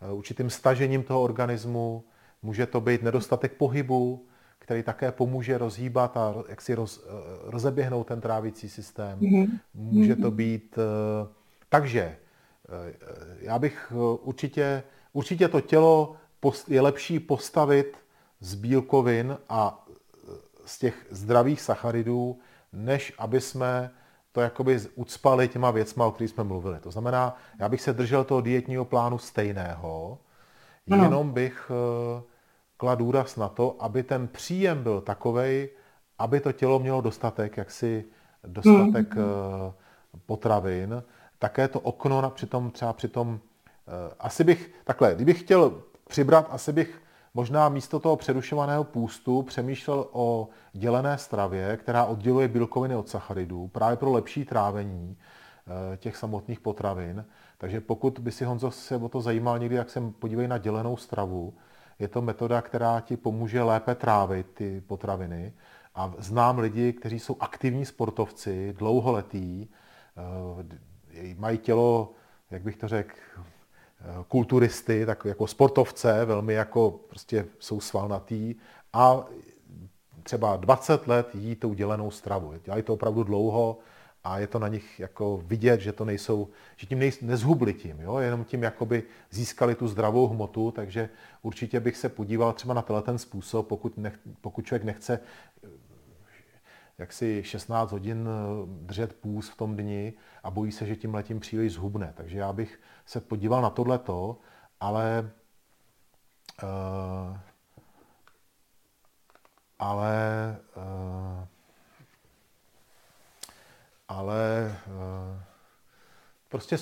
[0.00, 2.04] eh, určitým stažením toho organismu,
[2.42, 4.26] může to být nedostatek pohybu,
[4.58, 7.10] který také pomůže rozhýbat a jak si roz, eh,
[7.42, 9.18] rozeběhnout ten trávicí systém.
[9.18, 9.58] Mm-hmm.
[9.74, 10.78] Může to být...
[10.78, 11.28] Eh,
[11.68, 12.16] takže
[13.40, 14.82] já bych určitě,
[15.12, 16.16] určitě to tělo
[16.68, 17.96] je lepší postavit
[18.40, 19.86] z bílkovin a
[20.64, 22.38] z těch zdravých sacharidů,
[22.72, 23.90] než aby jsme
[24.32, 26.78] to jakoby ucpali těma věcma, o kterých jsme mluvili.
[26.80, 30.18] To znamená, já bych se držel toho dietního plánu stejného,
[30.94, 31.04] ano.
[31.04, 32.22] jenom bych uh,
[32.76, 35.68] kladl důraz na to, aby ten příjem byl takovej,
[36.18, 38.04] aby to tělo mělo dostatek, jaksi
[38.46, 39.22] dostatek mm.
[39.22, 39.72] uh,
[40.26, 41.02] potravin.
[41.38, 43.38] Také to okno na, přitom, třeba přitom, uh,
[44.18, 47.00] asi bych, takhle, kdybych chtěl přibrat, asi bych
[47.34, 53.96] možná místo toho přerušovaného půstu přemýšlel o dělené stravě, která odděluje bílkoviny od sacharidů, právě
[53.96, 57.24] pro lepší trávení eh, těch samotných potravin.
[57.58, 60.96] Takže pokud by si Honzo se o to zajímal někdy, jak se podívej na dělenou
[60.96, 61.54] stravu,
[61.98, 65.52] je to metoda, která ti pomůže lépe trávit ty potraviny.
[65.94, 69.70] A znám lidi, kteří jsou aktivní sportovci, dlouholetí,
[70.16, 72.12] eh, mají tělo,
[72.50, 73.14] jak bych to řekl,
[74.28, 78.54] kulturisty, tak jako sportovce, velmi jako prostě jsou svalnatý
[78.92, 79.26] a
[80.22, 82.54] třeba 20 let jí tou dělenou stravu.
[82.64, 83.78] Dělají to opravdu dlouho
[84.28, 88.00] a je to na nich jako vidět, že to nejsou, že tím nej, nezhubli tím,
[88.00, 88.18] jo?
[88.18, 91.08] jenom tím jakoby získali tu zdravou hmotu, takže
[91.42, 95.20] určitě bych se podíval třeba na tenhle ten způsob, pokud, nech, pokud člověk nechce
[96.98, 100.12] jak si 16 hodin eh, držet půz v tom dni
[100.42, 102.12] a bojí se, že tím letím příliš zhubne.
[102.16, 104.38] Takže já bych se podíval na tohleto,
[104.80, 105.30] ale
[106.62, 107.36] uh,
[109.78, 110.82] ale uh,
[114.18, 115.42] ale uh,
[116.48, 116.76] prostě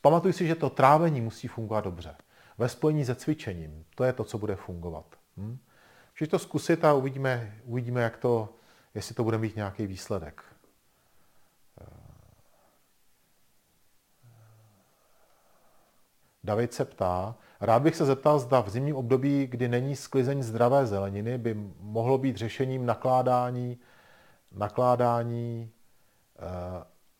[0.00, 2.16] pamatuj si, že to trávení musí fungovat dobře.
[2.58, 3.84] Ve spojení se cvičením.
[3.94, 5.06] To je to, co bude fungovat.
[5.36, 5.58] Hm?
[6.14, 8.54] Můžeš to zkusit a uvidíme, uvidíme jak to,
[8.94, 10.42] jestli to bude mít nějaký výsledek.
[16.44, 20.86] David se ptá, rád bych se zeptal, zda v zimním období, kdy není sklizeň zdravé
[20.86, 23.78] zeleniny, by mohlo být řešením nakládání,
[24.52, 25.79] nakládání eh,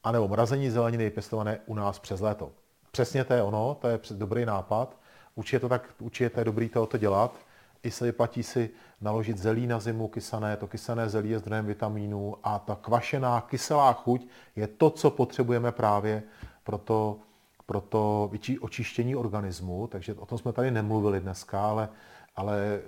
[0.03, 2.53] anebo mrazení zeleniny pěstované u nás přes léto.
[2.91, 4.97] Přesně to je ono, to je dobrý nápad.
[5.35, 7.35] Určitě, to tak, určitě je dobrý to dělat.
[7.83, 12.37] I se vyplatí si naložit zelí na zimu kysané, to kysané zelí je zdrojem vitamínů
[12.43, 16.23] a ta kvašená kyselá chuť je to, co potřebujeme právě
[16.65, 17.19] pro to,
[17.67, 21.89] pro to očištění organismu, takže o tom jsme tady nemluvili dneska, ale,
[22.37, 22.81] ale e,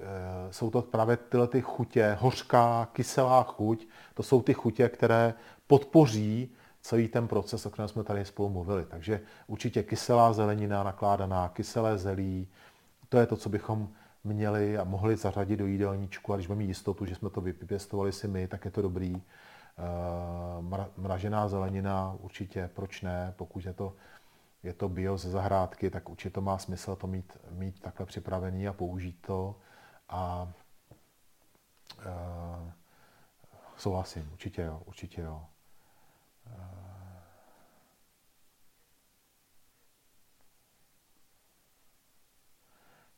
[0.52, 5.34] jsou to právě tyhle ty chutě, hořká, kyselá chuť, to jsou ty chutě, které
[5.72, 8.84] podpoří celý ten proces, o kterém jsme tady spolu mluvili.
[8.84, 12.48] Takže určitě kyselá zelenina nakládaná, kyselé zelí,
[13.08, 13.88] to je to, co bychom
[14.24, 18.28] měli a mohli zařadit do jídelníčku a když mít jistotu, že jsme to vypěstovali si
[18.28, 19.16] my, tak je to dobrý.
[19.16, 23.96] Eh, mražená zelenina určitě, proč ne, pokud je to,
[24.62, 28.68] je to bio ze zahrádky, tak určitě to má smysl to mít, mít takhle připravený
[28.68, 29.56] a použít to.
[30.08, 30.52] A
[31.98, 32.70] uh,
[33.76, 35.42] souhlasím, určitě jo, určitě jo.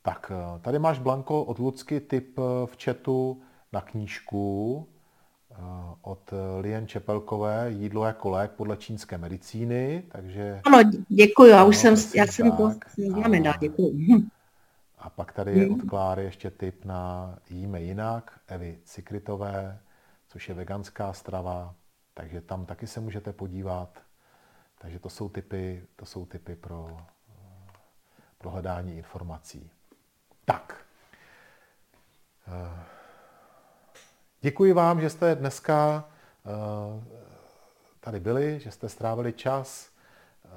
[0.05, 4.89] Tak, eh, tady máš, Blanko, od Lucky tip eh, v chatu na knížku
[5.51, 5.57] eh,
[6.03, 10.61] od Lien Čepelkové Jídlo jako lék podle čínské medicíny, takže...
[10.67, 14.07] Ano, děkuji, já už jsem, já jsem to znamená, děkuji.
[14.99, 19.79] A pak tady je od Kláry ještě tip na Jíme jinak, Evy Cikritové,
[20.29, 21.75] což je veganská strava,
[22.15, 24.03] takže tam taky se můžete podívat.
[24.79, 26.99] Takže to jsou typy, to jsou typy pro,
[28.39, 29.71] pro hledání informací.
[30.45, 30.85] Tak.
[32.49, 32.85] Eh,
[34.41, 36.05] děkuji vám, že jste dneska
[36.47, 37.05] eh,
[38.01, 39.91] tady byli, že jste strávili čas.
[40.45, 40.49] Eh,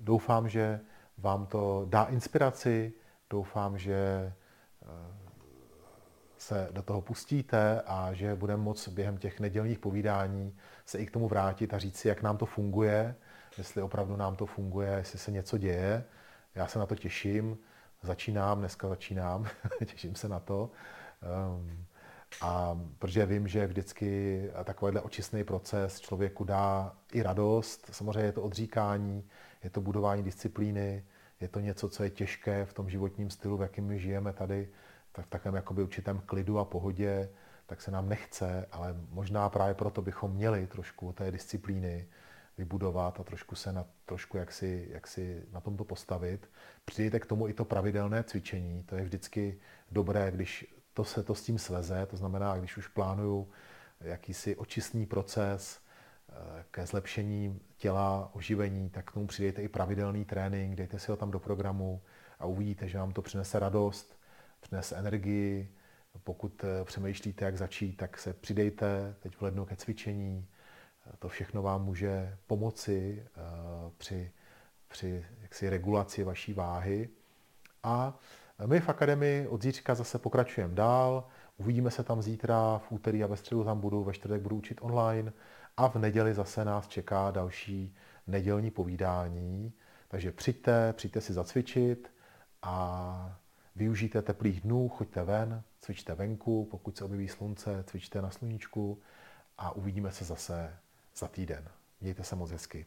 [0.00, 0.80] doufám, že
[1.18, 2.92] vám to dá inspiraci,
[3.30, 4.32] doufám, že
[6.46, 11.10] se do toho pustíte a že budeme moc během těch nedělních povídání se i k
[11.10, 13.14] tomu vrátit a říct si, jak nám to funguje,
[13.58, 16.04] jestli opravdu nám to funguje, jestli se něco děje.
[16.54, 17.58] Já se na to těším
[18.02, 19.46] začínám, dneska začínám,
[19.86, 20.70] těším se na to.
[21.50, 21.84] Um,
[22.40, 28.42] a protože vím, že vždycky takovýhle očistný proces člověku dá i radost, samozřejmě je to
[28.42, 29.24] odříkání,
[29.64, 31.04] je to budování disciplíny,
[31.40, 34.68] je to něco, co je těžké v tom životním stylu, v jakém my žijeme tady,
[35.16, 37.28] tak v takovém jakoby určitém klidu a pohodě,
[37.66, 42.08] tak se nám nechce, ale možná právě proto bychom měli trošku té disciplíny,
[42.58, 46.50] vybudovat a trošku se na, trošku jaksi, jaksi na tomto postavit.
[46.84, 48.82] Přidejte k tomu i to pravidelné cvičení.
[48.82, 49.58] To je vždycky
[49.90, 53.48] dobré, když to se to s tím sveze, to znamená, když už plánuju
[54.00, 55.80] jakýsi očistný proces
[56.28, 61.16] eh, ke zlepšení těla, oživení, tak k tomu přidejte i pravidelný trénink, dejte si ho
[61.16, 62.02] tam do programu
[62.38, 64.15] a uvidíte, že vám to přinese radost,
[64.60, 65.72] přinese energii.
[66.24, 70.48] Pokud eh, přemýšlíte, jak začít, tak se přidejte teď v lednu ke cvičení.
[71.18, 73.40] To všechno vám může pomoci eh,
[73.98, 74.32] při,
[74.88, 77.08] při jaksi regulaci vaší váhy.
[77.82, 78.18] A
[78.66, 81.28] my v Akademii od zítřka zase pokračujeme dál.
[81.56, 84.78] Uvidíme se tam zítra, v úterý a ve středu tam budu, ve čtvrtek budu učit
[84.80, 85.32] online
[85.76, 87.94] a v neděli zase nás čeká další
[88.26, 89.72] nedělní povídání.
[90.08, 92.12] Takže přijďte, přijďte si zacvičit
[92.62, 93.40] a
[93.76, 99.00] využijte teplých dnů, choďte ven, cvičte venku, pokud se objeví slunce, cvičte na sluníčku
[99.58, 100.76] a uvidíme se zase
[101.16, 101.68] za týden.
[102.00, 102.86] Mějte se moc hezky.